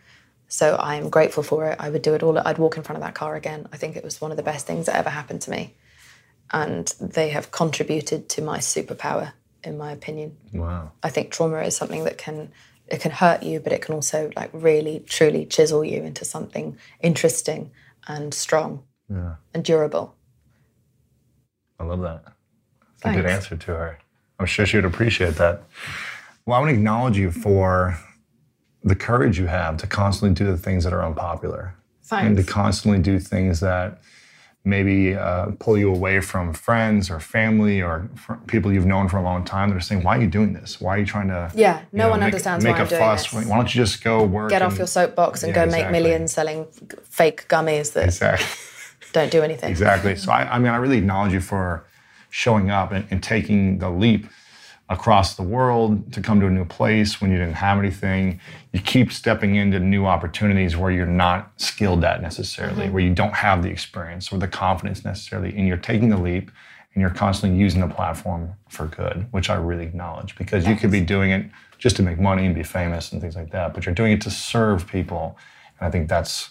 [0.49, 1.77] So I am grateful for it.
[1.79, 2.37] I would do it all.
[2.37, 3.69] I'd walk in front of that car again.
[3.73, 5.75] I think it was one of the best things that ever happened to me.
[6.53, 9.33] And they have contributed to my superpower,
[9.65, 10.37] in my opinion.
[10.53, 10.93] Wow.
[11.03, 12.51] I think trauma is something that can
[12.87, 16.77] it can hurt you, but it can also like really truly chisel you into something
[17.01, 17.71] interesting
[18.09, 19.37] and strong yeah.
[19.55, 20.15] and durable.
[21.79, 22.25] I love that.
[23.03, 23.99] That's a good answer to her.
[24.39, 25.63] I'm sure she would appreciate that.
[26.45, 27.99] Well, I want to acknowledge you for
[28.83, 31.75] the courage you have to constantly do the things that are unpopular
[32.11, 34.01] and to constantly do things that
[34.65, 38.09] maybe uh, pull you away from friends or family or
[38.47, 39.71] people you've known for a long time.
[39.71, 40.81] They're saying, "Why are you doing this?
[40.81, 42.89] Why are you trying to?" Yeah, no know, one make, understands make why a I'm
[42.89, 43.31] fuss.
[43.31, 43.47] this.
[43.47, 44.51] Why don't you just go work?
[44.51, 46.67] Get off your soapbox and Yeah, go make millions selling
[47.05, 48.47] fake gummies that Exactly.
[49.13, 49.71] don't do anything.
[49.71, 50.15] Exactly.
[50.17, 51.85] So I, I mean, I really acknowledge you for
[52.29, 54.27] showing up and, and taking the leap
[54.91, 58.41] across the world to come to a new place when you didn't have anything.
[58.73, 62.93] You keep stepping into new opportunities where you're not skilled at necessarily, Mm-hmm.
[62.93, 66.51] where you don't have the experience or the confidence necessarily, and you're taking the leap
[66.93, 70.91] and you're constantly using the platform for good, which I really acknowledge because you could
[70.91, 71.47] be doing it
[71.79, 74.21] just to make money and be famous and things like that, but you're doing it
[74.23, 75.39] to serve people.
[75.79, 76.51] And I think that's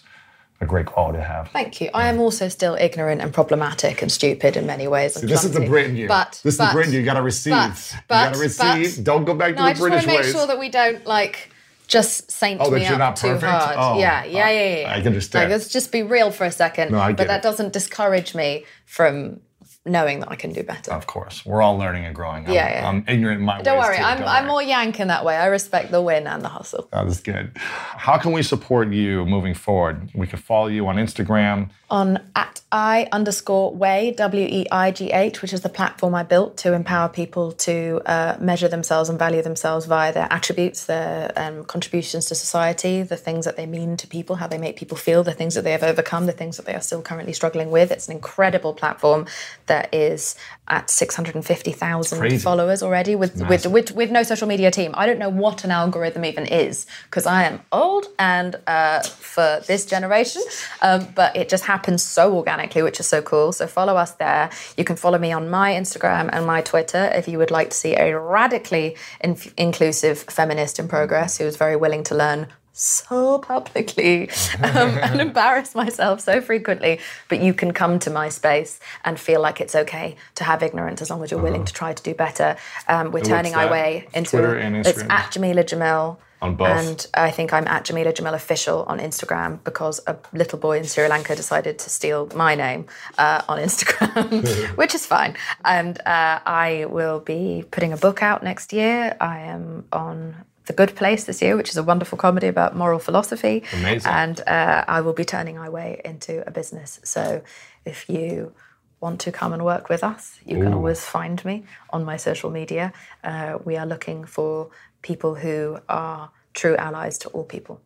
[0.60, 1.48] a great quality to have.
[1.48, 1.88] Thank you.
[1.94, 5.14] I am also still ignorant and problematic and stupid in many ways.
[5.14, 5.68] This is the clumsy.
[5.68, 6.06] Brit in you.
[6.08, 7.02] But this is but, the Brit in you.
[7.02, 7.52] Got to receive.
[7.52, 8.96] but- you got to receive.
[8.96, 10.32] but- Don't go back No, to the I the just want to make ways.
[10.32, 11.50] sure that we don't like
[11.86, 13.44] just saint Oh, that me you're up not too perfect?
[13.50, 13.76] hard.
[13.78, 14.92] Oh, yeah, oh, yeah, I- yeah, yeah.
[14.94, 15.50] I understand.
[15.50, 16.92] Like, let's just be real for a second.
[16.92, 17.42] No, I but get that it.
[17.42, 19.40] doesn't discourage me from
[19.86, 20.92] knowing that I can do better.
[20.92, 22.46] of course, we're all learning and growing.
[22.46, 22.88] I'm, Yeah, yeah.
[22.88, 24.02] I'm ignorant in my Don't worry, too.
[24.02, 24.50] I'm Don't I'm worry.
[24.52, 25.36] more yank in that weigh.
[25.36, 26.88] I respect the win and the hustle.
[26.92, 27.52] That is good.
[27.56, 30.10] How can we support you moving forward?
[30.14, 31.70] We can follow you on Instagram.
[31.90, 36.24] on at i underscore way w e i g h, which is the platform I
[36.34, 37.74] built to empower people to
[38.06, 43.16] uh, measure themselves and value themselves via their attributes, their um, contributions to society, the
[43.26, 45.72] things that they mean to people, how they make people feel, the things that they
[45.76, 47.88] have overcome, the things that they are still currently struggling with.
[47.90, 49.20] It's an incredible platform
[49.66, 50.36] that is
[50.68, 52.38] at six hundred and fifty thousand Crazy.
[52.38, 54.92] followers already with, with with with no social media team.
[54.94, 59.62] I don't know what an algorithm even is because I am old and uh, for
[59.66, 60.42] this generation,
[60.82, 63.52] um, but it just happens so organically, which is so cool.
[63.52, 64.50] So follow us there.
[64.76, 67.76] You can follow me on my Instagram and my Twitter if you would like to
[67.76, 73.38] see a radically in- inclusive feminist in progress who is very willing to learn so
[73.38, 74.30] publicly
[74.62, 77.00] um, and embarrass myself so frequently.
[77.28, 81.02] But you can come to my space and feel like it's okay to have ignorance
[81.02, 82.56] as long as you're willing to try to do better.
[82.88, 84.86] Um, we're turning our way into Twitter and Instagram.
[84.86, 86.16] it's at Jameela Jamil.
[86.42, 86.68] On both.
[86.68, 90.84] And I think I'm at Jameela Jamil official on Instagram because a little boy in
[90.84, 92.86] Sri Lanka decided to steal my name
[93.18, 95.36] uh, on Instagram, which is fine.
[95.66, 99.18] And uh, I will be putting a book out next year.
[99.20, 100.36] I am on
[100.70, 103.64] The Good Place this year, which is a wonderful comedy about moral philosophy.
[103.72, 104.12] Amazing.
[104.12, 107.00] And uh, I will be turning my way into a business.
[107.02, 107.42] So
[107.84, 108.52] if you
[109.00, 111.64] want to come and work with us, you can always find me
[111.94, 112.92] on my social media.
[113.24, 114.70] Uh, we are looking for
[115.02, 117.80] people who are true allies to all people.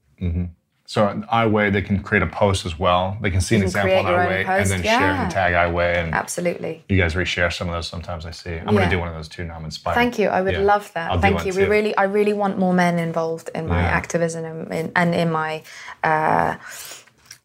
[0.87, 3.17] So on I Weigh, they can create a post as well.
[3.23, 5.23] They can see an can example on I Weigh and then share yeah.
[5.23, 5.95] and tag I Weigh.
[5.99, 6.85] And Absolutely.
[6.91, 8.53] you guys reshare some of those sometimes I see.
[8.53, 9.57] I'm going to do one of those too now.
[9.57, 9.95] I'm inspired.
[9.95, 10.29] Thank you.
[10.29, 10.59] I would Yeah.
[10.61, 11.11] love that.
[11.11, 11.55] I'll Thank you.
[11.55, 11.71] We too.
[11.71, 13.89] really, I really want more men involved in my Yeah.
[13.89, 15.63] activism and in, and in my,
[16.03, 16.57] uh,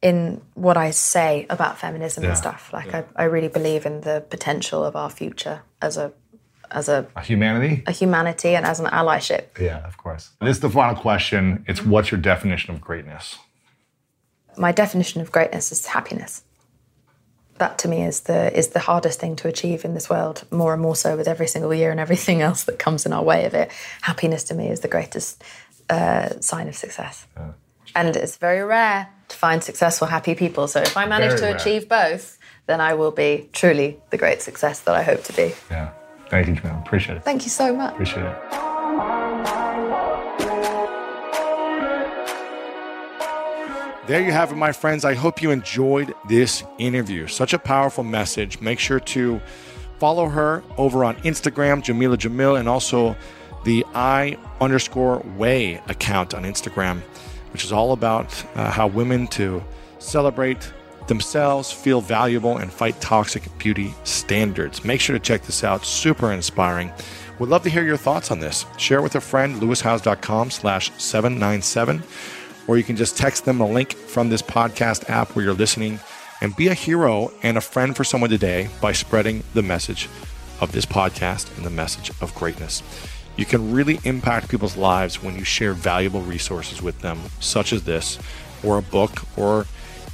[0.01, 2.29] in what I say about feminism Yeah.
[2.31, 2.71] and stuff.
[2.73, 6.11] Like I, I really believe in the potential of our future as a,
[6.71, 7.83] as a, a, Humanity?
[7.87, 9.57] a humanity and as an allyship.
[9.59, 10.31] Yeah, of course.
[10.41, 11.63] This is the final question.
[11.67, 13.37] It's what's your definition of greatness?
[14.57, 16.43] my definition of greatness is happiness.
[17.59, 20.73] That to me is the is the hardest thing to achieve in this world, more
[20.73, 23.45] and more so with every single year and everything else that comes in our way
[23.45, 23.71] of it.
[24.01, 25.43] Happiness to me is the greatest
[25.89, 27.25] uh, sign of success.
[27.95, 30.67] And it's very rare to find successful, happy people.
[30.67, 31.55] So if I manage Very to rare.
[31.55, 35.53] achieve both, then I will be truly the great success that I hope to be.
[35.71, 35.89] Yeah.
[36.29, 36.79] Thank you, Jamil.
[36.85, 37.23] Appreciate it.
[37.23, 37.93] Thank you so much.
[37.93, 38.37] Appreciate it.
[44.07, 45.05] There you have it, my friends.
[45.05, 47.27] I hope you enjoyed this interview.
[47.27, 48.59] Such a powerful message.
[48.59, 49.39] Make sure to
[49.99, 53.15] follow her over on Instagram, Jameela Jamil, and also
[53.65, 57.01] the I underscore weigh account on Instagram,
[57.53, 59.63] which is all about uh, how women to
[59.99, 60.73] celebrate
[61.09, 64.85] themselves, feel valuable, and fight toxic beauty standards.
[64.85, 65.83] Make sure to check this out.
[65.83, 66.93] Super inspiring.
[67.37, 68.65] We'd love to hear your thoughts on this.
[68.77, 72.03] Share it with a friend, lewishowes.com slash 797
[72.69, 75.99] or you can just text them a link from this podcast app where you're listening
[76.39, 80.07] and be a hero and a friend for someone today by spreading the message
[80.61, 82.83] of this podcast and the message of greatness.
[83.37, 87.85] You can really impact people's lives when you share valuable resources with them, such as
[87.85, 88.19] this,
[88.63, 89.65] or a book, or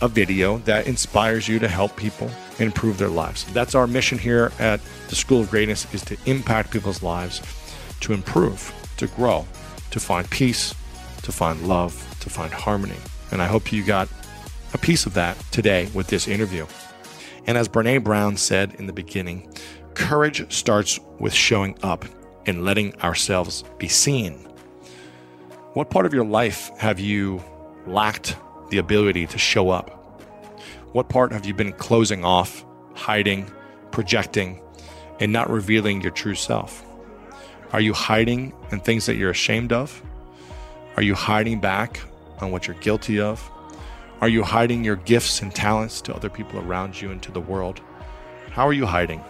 [0.02, 2.30] a video that inspires you to help people
[2.60, 3.46] improve their lives.
[3.54, 4.80] That's our mission here at
[5.10, 7.42] the School of Greatness is to impact people's lives,
[8.02, 9.46] to improve, to grow,
[9.92, 10.76] to find peace,
[11.24, 12.98] to find love, to find harmony.
[13.32, 14.08] And I hope you got
[14.74, 16.66] a piece of that today with this interview.
[17.48, 19.52] And as Brene Brown said in the beginning,
[19.94, 22.06] courage starts with showing up
[22.46, 24.34] and letting ourselves be seen.
[25.74, 27.44] What part of your life have you
[27.88, 28.38] lacked
[28.70, 29.90] the ability to show up?
[30.94, 33.52] What part have you been closing off, hiding,
[33.92, 34.62] projecting,
[35.20, 36.86] and not revealing your true self?
[37.74, 40.02] Are you hiding in things that you're ashamed of?
[40.96, 42.00] Are you hiding back
[42.40, 43.50] on what you're guilty of?
[44.22, 47.42] Are you hiding your gifts and talents to other people around you and to the
[47.42, 47.82] world?
[48.52, 49.22] How are you hiding?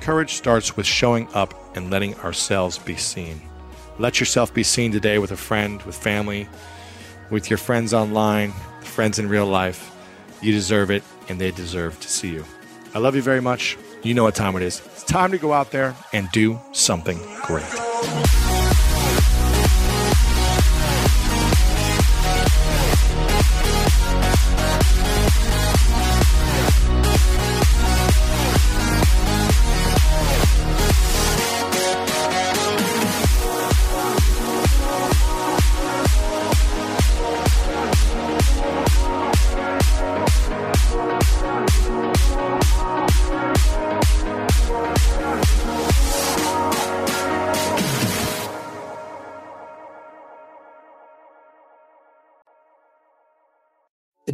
[0.00, 3.40] Courage starts with showing up and letting ourselves be seen.
[3.98, 6.48] Let yourself be seen today with a friend, with family,
[7.30, 9.90] with your friends online, friends in real life.
[10.40, 12.44] You deserve it, and they deserve to see you.
[12.94, 13.76] I love you very much.
[14.02, 14.82] You know what time it is.
[14.92, 17.64] It's time to go out there and do something great.